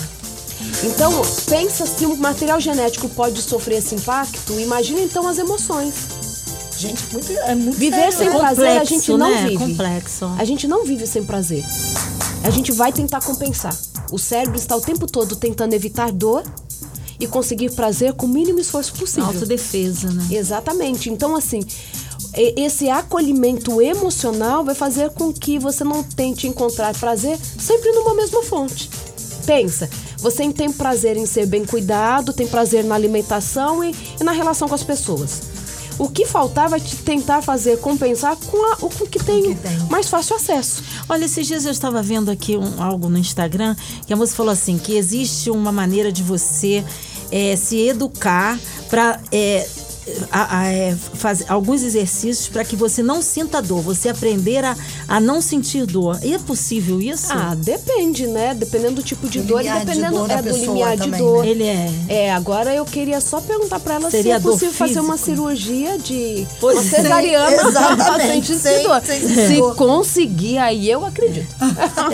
Então, 0.83 1.11
pensa 1.47 1.85
se 1.85 2.05
o 2.05 2.15
material 2.15 2.59
genético 2.59 3.09
pode 3.09 3.41
sofrer 3.41 3.77
esse 3.77 3.95
impacto, 3.95 4.59
imagina 4.59 5.01
então 5.01 5.27
as 5.27 5.37
emoções. 5.37 6.16
Gente, 6.77 7.11
muito, 7.11 7.31
é 7.31 7.55
muito 7.55 7.77
Viver 7.77 8.13
sem 8.13 8.29
né? 8.29 8.37
prazer 8.37 8.79
a 8.79 8.83
gente 8.83 9.11
não 9.11 9.29
né? 9.29 9.47
vive. 9.47 9.57
Complexo. 9.57 10.25
A 10.37 10.45
gente 10.45 10.67
não 10.67 10.85
vive 10.85 11.07
sem 11.07 11.23
prazer. 11.23 11.65
A 12.43 12.51
gente 12.51 12.71
vai 12.71 12.93
tentar 12.93 13.19
compensar. 13.21 13.75
O 14.11 14.19
cérebro 14.19 14.57
está 14.57 14.75
o 14.75 14.81
tempo 14.81 15.07
todo 15.07 15.35
tentando 15.35 15.73
evitar 15.73 16.11
dor 16.11 16.43
e 17.19 17.25
conseguir 17.25 17.71
prazer 17.71 18.13
com 18.13 18.27
o 18.27 18.29
mínimo 18.29 18.59
esforço 18.59 18.93
possível. 18.93 19.25
Autodefesa, 19.25 20.11
né? 20.11 20.27
Exatamente. 20.29 21.09
Então, 21.09 21.35
assim, 21.35 21.61
esse 22.35 22.89
acolhimento 22.89 23.81
emocional 23.81 24.63
vai 24.63 24.75
fazer 24.75 25.09
com 25.09 25.33
que 25.33 25.57
você 25.57 25.83
não 25.83 26.03
tente 26.03 26.47
encontrar 26.47 26.95
prazer 26.95 27.39
sempre 27.59 27.91
numa 27.91 28.13
mesma 28.13 28.43
fonte. 28.43 28.87
Pensa, 29.47 29.89
você 30.17 30.47
tem 30.53 30.71
prazer 30.71 31.17
em 31.17 31.25
ser 31.25 31.47
bem 31.47 31.65
cuidado, 31.65 32.33
tem 32.33 32.45
prazer 32.45 32.83
na 32.83 32.93
alimentação 32.93 33.83
e, 33.83 33.95
e 34.19 34.23
na 34.23 34.31
relação 34.31 34.67
com 34.67 34.75
as 34.75 34.83
pessoas. 34.83 35.56
O 35.99 36.07
que 36.09 36.25
faltar 36.25 36.69
vai 36.69 36.79
te 36.79 36.95
tentar 36.97 37.41
fazer 37.41 37.79
compensar 37.79 38.35
com 38.35 38.73
a- 38.73 38.77
o 38.81 38.89
com 38.89 39.07
que 39.07 39.17
tem, 39.23 39.41
que 39.43 39.55
tem. 39.55 39.77
mais 39.89 40.07
fácil 40.09 40.35
acesso. 40.35 40.83
Olha, 41.09 41.25
esses 41.25 41.47
dias 41.47 41.65
eu 41.65 41.71
estava 41.71 42.01
vendo 42.03 42.29
aqui 42.29 42.55
um- 42.55 42.81
algo 42.81 43.09
no 43.09 43.17
Instagram 43.17 43.75
que 44.05 44.13
a 44.13 44.15
moça 44.15 44.35
falou 44.35 44.51
assim 44.51 44.77
que 44.77 44.95
existe 44.95 45.49
uma 45.49 45.71
maneira 45.71 46.11
de 46.11 46.21
você 46.23 46.83
eh, 47.31 47.55
se 47.57 47.77
educar 47.87 48.57
para 48.89 49.19
fazer 51.15 51.45
alguns 51.49 51.83
exercícios 51.83 52.47
para 52.47 52.63
que 52.63 52.75
você 52.75 53.01
não 53.03 53.21
sinta 53.21 53.61
dor, 53.61 53.81
você 53.81 54.09
aprender 54.09 54.63
a, 54.63 54.75
a 55.07 55.19
não 55.19 55.41
sentir 55.41 55.85
dor. 55.85 56.19
E 56.23 56.33
é 56.33 56.39
possível 56.39 57.01
isso? 57.01 57.27
Ah, 57.31 57.55
depende, 57.55 58.27
né? 58.27 58.53
Dependendo 58.53 58.95
do 58.95 59.03
tipo 59.03 59.27
de 59.27 59.39
Do 59.41 59.47
dor 59.47 59.59
e 59.61 59.63
limiar 59.63 59.79
de 59.79 59.85
dependendo 59.85 60.17
dor 60.17 60.31
é, 60.31 60.41
do 60.41 60.57
limiar 60.57 60.95
de 60.97 61.03
também, 61.03 61.19
dor. 61.19 61.43
né? 61.43 61.49
Ele 61.49 61.63
é. 61.63 61.91
É, 62.07 62.31
agora 62.33 62.73
eu 62.73 62.85
queria 62.85 63.19
só 63.21 63.39
perguntar 63.41 63.79
pra 63.79 63.95
ela 63.95 64.09
Seria 64.11 64.39
se 64.39 64.47
é 64.47 64.51
possível 64.51 64.73
fazer 64.73 64.99
uma 64.99 65.17
físico? 65.17 65.35
cirurgia 65.37 65.97
de 65.97 66.47
Pois 66.59 66.77
uma 66.77 66.85
é. 66.85 66.89
cesariana 66.89 67.71
pra 67.95 68.19
sentir 68.19 68.55
sem- 68.57 68.83
dor. 68.83 69.01
sem 69.05 69.19
Se 69.21 69.55
dor. 69.57 69.75
conseguir, 69.75 70.57
aí 70.57 70.89
eu 70.89 71.05
acredito. 71.05 71.47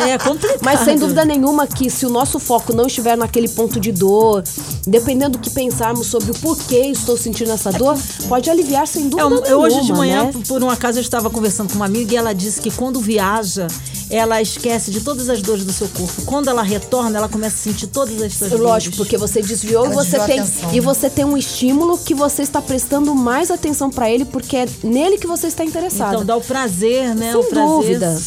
É 0.07 0.17
complicado. 0.17 0.59
Mas 0.63 0.79
sem 0.81 0.97
dúvida 0.97 1.25
nenhuma 1.25 1.67
que 1.67 1.89
se 1.89 2.05
o 2.05 2.09
nosso 2.09 2.39
foco 2.39 2.73
não 2.73 2.87
estiver 2.87 3.17
naquele 3.17 3.47
ponto 3.49 3.79
de 3.79 3.91
dor, 3.91 4.43
dependendo 4.85 5.33
do 5.37 5.39
que 5.39 5.49
pensarmos 5.49 6.07
sobre 6.07 6.31
o 6.31 6.33
porquê 6.35 6.87
estou 6.87 7.17
sentindo 7.17 7.51
essa 7.51 7.71
dor, 7.71 7.82
pode 8.27 8.49
aliviar 8.49 8.87
sem 8.87 9.05
É, 9.05 9.09
dúvida 9.09 9.23
eu- 9.29 9.41
nenhuma, 9.41 9.57
hoje 9.67 9.81
de 9.85 9.93
manhã, 9.93 10.25
né? 10.25 10.33
por 10.47 10.63
um 10.63 10.69
acaso, 10.69 10.97
eu 10.97 11.01
estava 11.01 11.29
conversando 11.29 11.69
com 11.69 11.75
uma 11.75 11.85
amiga 11.85 12.13
e 12.13 12.17
ela 12.17 12.33
disse 12.33 12.59
que 12.61 12.71
quando 12.71 12.99
viaja, 12.99 13.67
ela 14.09 14.41
esquece 14.41 14.91
de 14.91 15.01
todas 15.01 15.29
as 15.29 15.41
dores 15.41 15.65
do 15.65 15.71
seu 15.73 15.87
corpo. 15.87 16.21
Quando 16.25 16.49
ela 16.49 16.61
retorna, 16.61 17.17
ela 17.17 17.29
começa 17.29 17.55
a 17.55 17.59
sentir 17.59 17.87
todas 17.87 18.21
as 18.21 18.33
suas 18.33 18.49
dores. 18.51 18.63
Lógico, 18.65 18.97
porque 18.97 19.17
você 19.17 19.41
desviou 19.41 19.83
e 19.85 19.91
Ela 19.91 19.95
você 20.03 20.17
desviou 20.19 20.27
tem 20.27 20.71
e 20.71 20.75
né? 20.75 20.81
você 20.81 21.09
tem 21.09 21.25
um 21.25 21.37
estímulo 21.37 21.97
que 21.97 22.13
você 22.13 22.41
está 22.43 22.61
prestando 22.61 23.13
mais 23.15 23.49
atenção 23.49 23.89
pra 23.89 24.09
ele 24.09 24.25
porque 24.25 24.57
é 24.57 24.67
nele 24.83 25.17
que 25.17 25.25
você 25.27 25.47
está 25.47 25.63
interessado. 25.65 26.13
Então 26.13 26.25
dá 26.25 26.35
o 26.35 26.41
prazer, 26.41 27.15
né? 27.15 27.31
Sem 27.31 27.41
o 27.41 27.43
prazer 27.45 27.67
dúvida. 27.99 28.21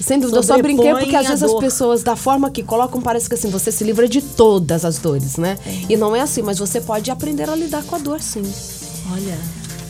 Sem 0.00 0.18
dúvida. 0.20 0.38
Eu 0.38 0.42
só 0.42 0.58
brinquei 0.58 0.92
porque 0.94 1.16
às 1.16 1.26
vezes 1.26 1.42
as 1.42 1.50
dor. 1.50 1.60
pessoas, 1.60 2.02
da 2.02 2.14
forma 2.16 2.50
que 2.50 2.62
colocam, 2.62 3.00
parece 3.00 3.28
que 3.28 3.34
assim, 3.34 3.48
você 3.50 3.72
se 3.72 3.82
livra 3.84 4.08
de 4.08 4.20
todas 4.22 4.84
as 4.84 4.98
dores, 4.98 5.36
né? 5.36 5.58
E 5.88 5.96
não 5.96 6.14
é 6.14 6.20
assim, 6.20 6.42
mas 6.42 6.58
você 6.58 6.80
pode 6.80 7.10
aprender 7.10 7.48
a 7.48 7.56
lidar 7.56 7.82
com 7.84 7.96
a 7.96 7.98
dor, 7.98 8.20
sim. 8.20 8.42
Olha. 9.10 9.38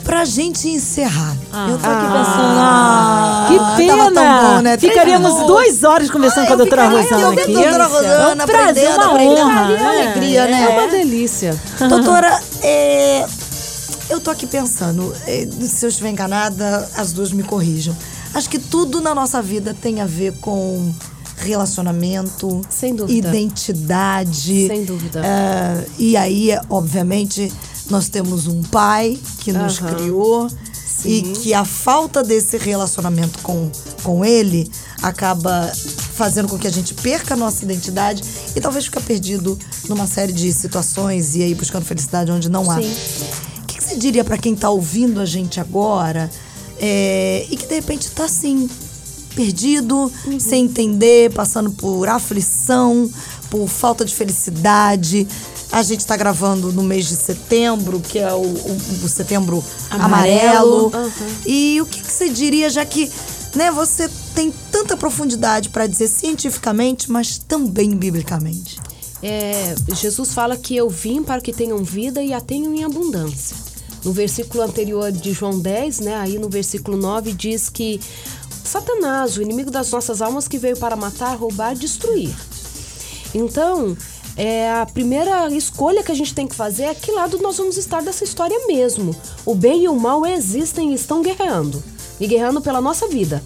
Pra 0.04 0.24
gente 0.24 0.68
encerrar, 0.68 1.36
Ah. 1.52 1.68
eu 1.70 1.78
tô 1.78 1.86
aqui 1.88 2.06
Ah. 2.06 2.12
pensando. 2.12 2.58
Ah, 2.58 3.46
Que 3.48 3.86
tava 3.86 4.08
pena! 4.08 4.12
tão 4.12 4.42
bom, 4.56 4.60
né? 4.62 4.76
Ficaríamos 4.78 5.46
duas 5.46 5.84
horas 5.84 6.10
conversando 6.10 6.44
Ah, 6.44 6.46
com 6.48 6.52
a 6.54 6.56
doutora 6.56 6.84
aqui 6.88 6.94
Rosana 6.96 7.28
aqui. 7.32 7.40
a 7.40 7.46
doutora 7.46 7.86
Rosana, 7.86 8.42
é 8.42 8.44
um 8.44 8.48
prazer, 8.48 8.88
uma 8.94 9.14
honra. 9.14 9.72
É 9.72 10.02
alegria, 10.02 10.46
né? 10.48 10.62
É 10.64 10.68
uma 10.70 10.88
delícia. 10.88 11.56
Doutora, 11.88 12.40
é, 12.62 13.26
eu 14.10 14.18
tô 14.20 14.30
aqui 14.32 14.44
pensando, 14.46 15.14
é, 15.24 15.46
se 15.60 15.86
eu 15.86 15.88
estiver 15.88 16.10
enganada, 16.10 16.88
as 16.96 17.12
duas 17.12 17.30
me 17.32 17.44
corrijam. 17.44 17.96
Acho 18.34 18.48
que 18.50 18.58
tudo 18.58 19.00
na 19.00 19.14
nossa 19.14 19.40
vida 19.40 19.72
tem 19.80 20.00
a 20.00 20.06
ver 20.06 20.32
com 20.40 20.92
relacionamento, 21.36 22.60
Sem 22.68 22.94
dúvida. 22.94 23.28
identidade. 23.28 24.66
Sem 24.66 24.84
dúvida. 24.84 25.22
E 25.98 26.16
aí, 26.16 26.50
obviamente, 26.68 27.52
nós 27.90 28.08
temos 28.08 28.46
um 28.46 28.62
pai 28.62 29.18
que 29.40 29.52
nos 29.52 29.80
Aham. 29.80 29.94
criou 29.94 30.48
e 31.04 31.22
que 31.22 31.52
a 31.52 31.64
falta 31.64 32.22
desse 32.22 32.56
relacionamento 32.56 33.40
com, 33.40 33.70
com 34.02 34.24
ele 34.24 34.70
acaba 35.02 35.70
fazendo 36.14 36.48
com 36.48 36.58
que 36.58 36.66
a 36.66 36.70
gente 36.70 36.94
perca 36.94 37.34
a 37.34 37.36
nossa 37.36 37.64
identidade 37.64 38.22
e 38.54 38.60
talvez 38.60 38.84
fique 38.84 39.02
perdido 39.02 39.58
numa 39.88 40.06
série 40.06 40.32
de 40.32 40.52
situações 40.52 41.34
e 41.34 41.42
aí 41.42 41.54
buscando 41.54 41.84
felicidade 41.84 42.30
onde 42.30 42.48
não 42.48 42.70
há. 42.70 42.80
Sim. 42.80 42.92
O 43.62 43.66
que, 43.66 43.78
que 43.78 43.84
você 43.84 43.96
diria 43.96 44.22
para 44.22 44.38
quem 44.38 44.54
tá 44.54 44.70
ouvindo 44.70 45.20
a 45.20 45.26
gente 45.26 45.58
agora 45.58 46.30
é, 46.78 47.46
e 47.50 47.56
que 47.56 47.66
de 47.66 47.74
repente 47.74 48.10
tá 48.10 48.24
assim, 48.24 48.68
perdido, 49.34 50.12
sem 50.38 50.66
entender, 50.66 51.32
passando 51.32 51.70
por 51.70 52.08
aflição, 52.08 53.10
por 53.50 53.66
falta 53.66 54.04
de 54.04 54.14
felicidade? 54.14 55.26
A 55.72 55.82
gente 55.82 56.00
está 56.00 56.16
gravando 56.16 56.70
no 56.72 56.82
mês 56.82 57.06
de 57.08 57.16
setembro, 57.16 57.98
que 58.00 58.18
é 58.18 58.30
o, 58.32 58.42
o- 58.42 58.76
o 59.04 59.08
setembro 59.08 59.64
amarelo. 59.90 60.88
Amarelo. 60.88 60.90
Aham. 60.94 61.10
E 61.46 61.80
o 61.80 61.86
que, 61.86 62.00
que 62.02 62.12
você 62.12 62.28
diria, 62.28 62.68
já 62.68 62.84
que 62.84 63.10
né, 63.54 63.70
você 63.70 64.08
tem 64.34 64.52
tanta 64.70 64.96
profundidade 64.96 65.70
para 65.70 65.86
dizer 65.86 66.08
cientificamente, 66.08 67.10
mas 67.10 67.38
também 67.38 67.96
biblicamente? 67.96 68.78
É, 69.22 69.74
Jesus 69.94 70.32
fala 70.34 70.56
que 70.56 70.76
eu 70.76 70.90
vim 70.90 71.22
para 71.22 71.40
que 71.40 71.52
tenham 71.52 71.82
vida 71.82 72.22
e 72.22 72.34
a 72.34 72.40
tenham 72.40 72.74
em 72.74 72.84
abundância. 72.84 73.56
No 74.04 74.12
versículo 74.12 74.62
anterior 74.64 75.10
de 75.12 75.32
João 75.32 75.58
10, 75.58 76.00
né, 76.00 76.16
aí 76.16 76.38
no 76.38 76.48
versículo 76.50 76.96
9 76.98 77.32
diz 77.32 77.68
que 77.70 78.00
Satanás, 78.64 79.36
o 79.36 79.42
inimigo 79.42 79.70
das 79.70 79.90
nossas 79.90 80.20
almas 80.20 80.48
que 80.48 80.58
veio 80.58 80.76
para 80.76 80.96
matar, 80.96 81.34
roubar, 81.36 81.74
destruir. 81.74 82.34
Então, 83.34 83.96
é, 84.36 84.70
a 84.70 84.86
primeira 84.86 85.48
escolha 85.50 86.02
que 86.02 86.12
a 86.12 86.14
gente 86.14 86.34
tem 86.34 86.46
que 86.46 86.54
fazer 86.54 86.84
é 86.84 86.94
que 86.94 87.10
lado 87.10 87.38
nós 87.38 87.56
vamos 87.56 87.76
estar 87.76 88.02
dessa 88.02 88.24
história 88.24 88.66
mesmo. 88.66 89.14
O 89.44 89.54
bem 89.54 89.84
e 89.84 89.88
o 89.88 89.94
mal 89.94 90.24
existem 90.24 90.92
e 90.92 90.94
estão 90.94 91.22
guerreando. 91.22 91.82
E 92.18 92.26
guerreando 92.26 92.60
pela 92.60 92.80
nossa 92.80 93.08
vida. 93.08 93.42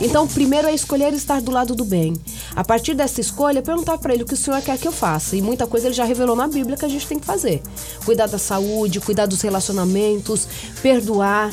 Então, 0.00 0.26
primeiro 0.26 0.66
é 0.66 0.74
escolher 0.74 1.14
estar 1.14 1.40
do 1.40 1.52
lado 1.52 1.74
do 1.74 1.84
bem. 1.84 2.14
A 2.56 2.64
partir 2.64 2.94
dessa 2.94 3.20
escolha, 3.20 3.62
perguntar 3.62 3.96
para 3.98 4.12
ele 4.12 4.24
o 4.24 4.26
que 4.26 4.34
o 4.34 4.36
Senhor 4.36 4.60
quer 4.60 4.76
que 4.76 4.86
eu 4.86 4.92
faça. 4.92 5.36
E 5.36 5.40
muita 5.40 5.66
coisa 5.66 5.86
ele 5.86 5.94
já 5.94 6.04
revelou 6.04 6.34
na 6.34 6.48
Bíblia 6.48 6.76
que 6.76 6.84
a 6.84 6.88
gente 6.88 7.06
tem 7.06 7.18
que 7.18 7.24
fazer. 7.24 7.62
Cuidar 8.04 8.26
da 8.26 8.38
saúde, 8.38 9.00
cuidar 9.00 9.26
dos 9.26 9.40
relacionamentos, 9.40 10.48
perdoar, 10.82 11.52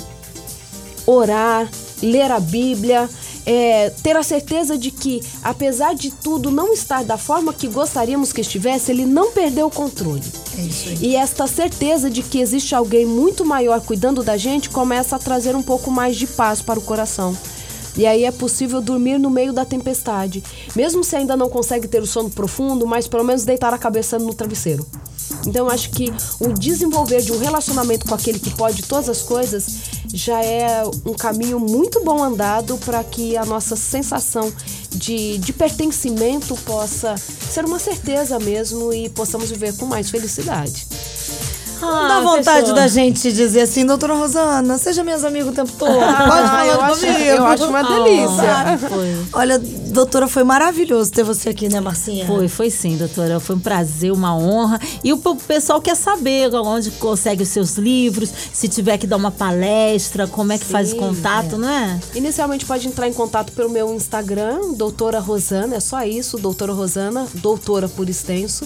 orar, 1.06 1.69
ler 2.02 2.32
a 2.32 2.39
Bíblia, 2.39 3.08
é, 3.50 3.90
ter 3.90 4.16
a 4.16 4.22
certeza 4.22 4.78
de 4.78 4.92
que, 4.92 5.24
apesar 5.42 5.96
de 5.96 6.12
tudo 6.12 6.52
não 6.52 6.72
estar 6.72 7.04
da 7.04 7.18
forma 7.18 7.52
que 7.52 7.68
gostaríamos 7.68 8.32
que 8.32 8.42
estivesse, 8.42 8.92
ele 8.92 9.08
não 9.08 9.32
perdeu 9.32 9.66
o 9.66 9.72
controle. 9.72 10.22
É 10.56 10.62
isso 10.62 10.90
aí. 10.90 10.98
E 11.02 11.16
esta 11.16 11.48
certeza 11.48 12.12
de 12.12 12.22
que 12.22 12.40
existe 12.40 12.76
alguém 12.76 13.08
muito 13.08 13.44
maior 13.44 13.82
cuidando 13.82 14.24
da 14.24 14.38
gente 14.38 14.70
começa 14.70 15.16
a 15.16 15.20
trazer 15.20 15.56
um 15.56 15.64
pouco 15.64 15.90
mais 15.90 16.16
de 16.16 16.28
paz 16.28 16.62
para 16.62 16.78
o 16.78 16.84
coração. 16.84 17.36
E 17.98 18.06
aí 18.06 18.24
é 18.24 18.32
possível 18.32 18.80
dormir 18.82 19.18
no 19.18 19.32
meio 19.32 19.52
da 19.52 19.66
tempestade. 19.66 20.44
Mesmo 20.76 21.04
se 21.04 21.16
ainda 21.16 21.36
não 21.36 21.50
consegue 21.50 21.88
ter 21.88 22.04
o 22.04 22.06
sono 22.06 22.30
profundo, 22.30 22.86
mas 22.86 23.08
pelo 23.08 23.24
menos 23.24 23.46
deitar 23.46 23.74
a 23.74 23.80
cabeça 23.80 24.20
no 24.20 24.32
travesseiro. 24.32 24.86
Então 25.48 25.66
eu 25.66 25.72
acho 25.72 25.90
que 25.90 26.14
o 26.40 26.54
desenvolver 26.54 27.22
de 27.22 27.32
um 27.32 27.40
relacionamento 27.40 28.06
com 28.06 28.14
aquele 28.14 28.40
que 28.40 28.52
pode 28.52 28.84
todas 28.84 29.10
as 29.10 29.22
coisas 29.24 29.99
já 30.13 30.43
é 30.43 30.84
um 31.06 31.13
caminho 31.13 31.60
muito 31.60 32.04
bom 32.04 32.24
andado 32.24 32.78
para 32.80 33.04
que 33.04 33.38
a 33.38 33.45
nossa 33.45 33.76
sensação 33.76 34.52
de, 34.89 35.38
de 35.38 35.54
pertencimento 35.54 36.56
possa 36.58 37.15
ser 37.17 37.65
uma 37.65 37.80
certeza 37.80 38.39
mesmo 38.39 38.91
e 38.93 39.10
possamos 39.10 39.50
viver 39.50 39.76
com 39.78 39.86
mais 39.86 40.10
felicidade. 40.10 40.88
Não 41.82 42.08
dá 42.08 42.18
Ah, 42.18 42.22
vontade 42.22 42.60
fechou. 42.62 42.76
da 42.76 42.88
gente 42.88 43.32
dizer 43.32 43.62
assim, 43.62 43.86
doutora 43.86 44.13
Rosana, 44.15 44.78
seja 44.78 45.04
minhas 45.04 45.24
amigas 45.24 45.50
o 45.50 45.52
tempo 45.52 45.72
todo. 45.74 45.92
Pode 45.94 46.00
falar 46.18 46.65
eu 46.68 46.82
acho- 46.82 47.00
comigo. 47.02 47.20
eu 47.20 47.46
acho 47.46 47.65
uma 47.65 47.84
delícia. 47.84 48.52
Ah, 48.52 48.78
foi. 48.78 49.15
Olha, 49.34 49.60
doutora, 49.60 50.28
foi 50.28 50.44
maravilhoso 50.44 51.12
ter 51.12 51.24
você 51.24 51.50
aqui, 51.50 51.70
né, 51.70 51.80
Marcinha? 51.80 52.26
Foi, 52.26 52.48
foi 52.48 52.70
sim, 52.70 52.98
doutora. 52.98 53.39
Foi 53.39 53.56
um 53.56 53.60
prazer, 53.60 54.12
uma 54.12 54.36
honra. 54.36 54.80
E 55.04 55.13
o 55.13 55.18
pessoal 55.18 55.82
quer 55.82 55.96
saber 55.96 56.54
onde 56.56 56.92
consegue 56.92 57.44
os 57.44 57.50
seus 57.50 57.76
livros, 57.78 58.30
se 58.54 58.68
tiver 58.68 58.98
que 58.98 59.08
dar 59.08 59.18
uma 59.18 59.32
palestra, 59.32 60.28
como 60.28 60.52
é 60.52 60.58
que 60.58 60.65
faz 60.65 60.89
o 60.89 60.92
Sim, 60.92 60.98
contato, 60.98 61.58
não 61.58 61.70
é? 61.70 62.00
Inicialmente 62.15 62.65
pode 62.65 62.88
entrar 62.88 63.08
em 63.08 63.13
contato 63.13 63.52
pelo 63.54 63.70
meu 63.70 63.94
Instagram, 63.96 64.74
doutora 64.76 65.20
Rosana, 65.20 65.76
é 65.76 65.80
só 65.80 66.04
isso, 66.04 66.38
doutora 66.38 66.74
Rosana, 66.74 67.26
doutora 67.36 67.88
por 67.88 68.10
extenso, 68.10 68.65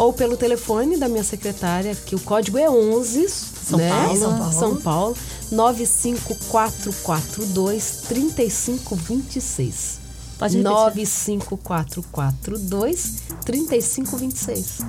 ou 0.00 0.12
pelo 0.14 0.36
telefone 0.36 0.96
da 0.96 1.08
minha 1.08 1.22
secretária, 1.22 1.94
que 1.94 2.14
o 2.14 2.20
código 2.20 2.56
é 2.56 2.70
11, 2.70 3.28
São 3.28 3.78
né? 3.78 3.90
Paulo. 3.90 4.18
São 4.18 4.38
Paulo. 4.38 4.52
São 4.54 4.76
Paulo, 4.76 5.14
95442 5.52 8.04
3526. 8.08 10.00
Pode 10.40 10.56
repetir. 10.56 10.72
95442 10.72 13.12
3526. 13.44 14.80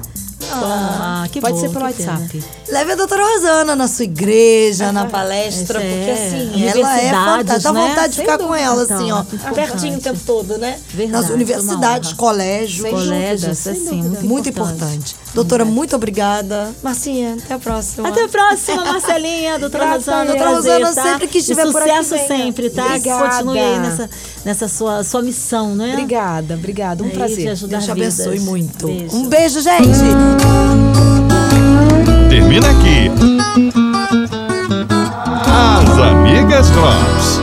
Ah, 0.54 1.28
que 1.32 1.40
Pode 1.40 1.60
ser 1.60 1.70
pelo 1.70 1.86
que 1.88 1.94
pena. 1.94 2.14
WhatsApp. 2.14 2.44
Leve 2.70 2.92
a 2.94 2.96
doutora 2.96 3.24
Rosana 3.24 3.76
na 3.76 3.88
sua 3.88 4.06
igreja, 4.06 4.92
na 4.92 5.06
palestra, 5.06 5.82
Essa 5.82 5.90
porque 5.90 6.10
é, 6.10 6.14
assim, 6.14 6.68
ela 6.68 7.00
é 7.00 7.12
fantástica. 7.12 7.60
Dá 7.60 7.74
né? 7.74 7.88
vontade 7.88 8.14
de 8.14 8.20
ficar 8.22 8.38
com 8.38 8.56
ela, 8.56 8.84
Então, 8.84 8.98
assim, 8.98 9.12
ó, 9.12 9.24
pertinho 9.54 9.98
o 9.98 10.02
tempo 10.02 10.20
todo, 10.26 10.58
né? 10.58 10.80
Verdade, 10.90 11.24
Nas 11.24 11.32
universidades, 11.32 12.10
honra. 12.10 12.18
colégios. 12.18 13.68
Assim, 13.68 14.02
muito, 14.02 14.26
Muito 14.26 14.50
importante. 14.50 14.82
importante. 14.82 15.16
Doutora, 15.34 15.64
muito 15.64 15.96
obrigada. 15.96 16.74
Marcinha, 16.84 17.38
até 17.42 17.54
a 17.54 17.60
próxima. 17.60 18.10
Até 18.10 18.24
a 18.24 18.28
próxima, 18.28 18.84
Marcelinha, 18.84 19.58
doutora 19.60 19.94
Rosana. 19.94 20.26
Doutora 20.26 20.56
Rosana, 20.56 20.94
tá? 20.94 21.04
sempre 21.04 21.28
que 21.28 21.38
estiver 21.38 21.72
por 21.72 21.82
aqui, 21.82 22.04
Sucesso 22.04 22.28
sempre, 22.28 22.70
tá? 22.70 22.86
Obrigada. 22.86 23.30
Continue 23.30 23.60
aí 23.60 23.80
nessa, 23.80 24.10
nessa 24.44 24.68
sua, 24.68 25.04
sua 25.04 25.22
missão, 25.22 25.41
não 25.76 25.86
é? 25.86 25.94
Obrigada, 25.94 26.54
obrigada. 26.56 27.04
Um 27.04 27.08
É 27.08 27.10
isso, 27.10 27.18
prazer. 27.18 27.50
ajudar 27.50 27.78
Deus 27.80 27.86
te 27.86 27.94
vidas. 27.94 28.20
abençoe 28.22 28.40
muito. 28.46 28.88
Beijo. 28.88 29.16
Um 29.18 29.28
beijo, 29.30 29.62
gente. 29.62 30.00
Termina 32.30 32.68
aqui. 32.70 33.12
As 35.48 36.00
Amigas 36.00 36.70
Drops. 36.70 37.41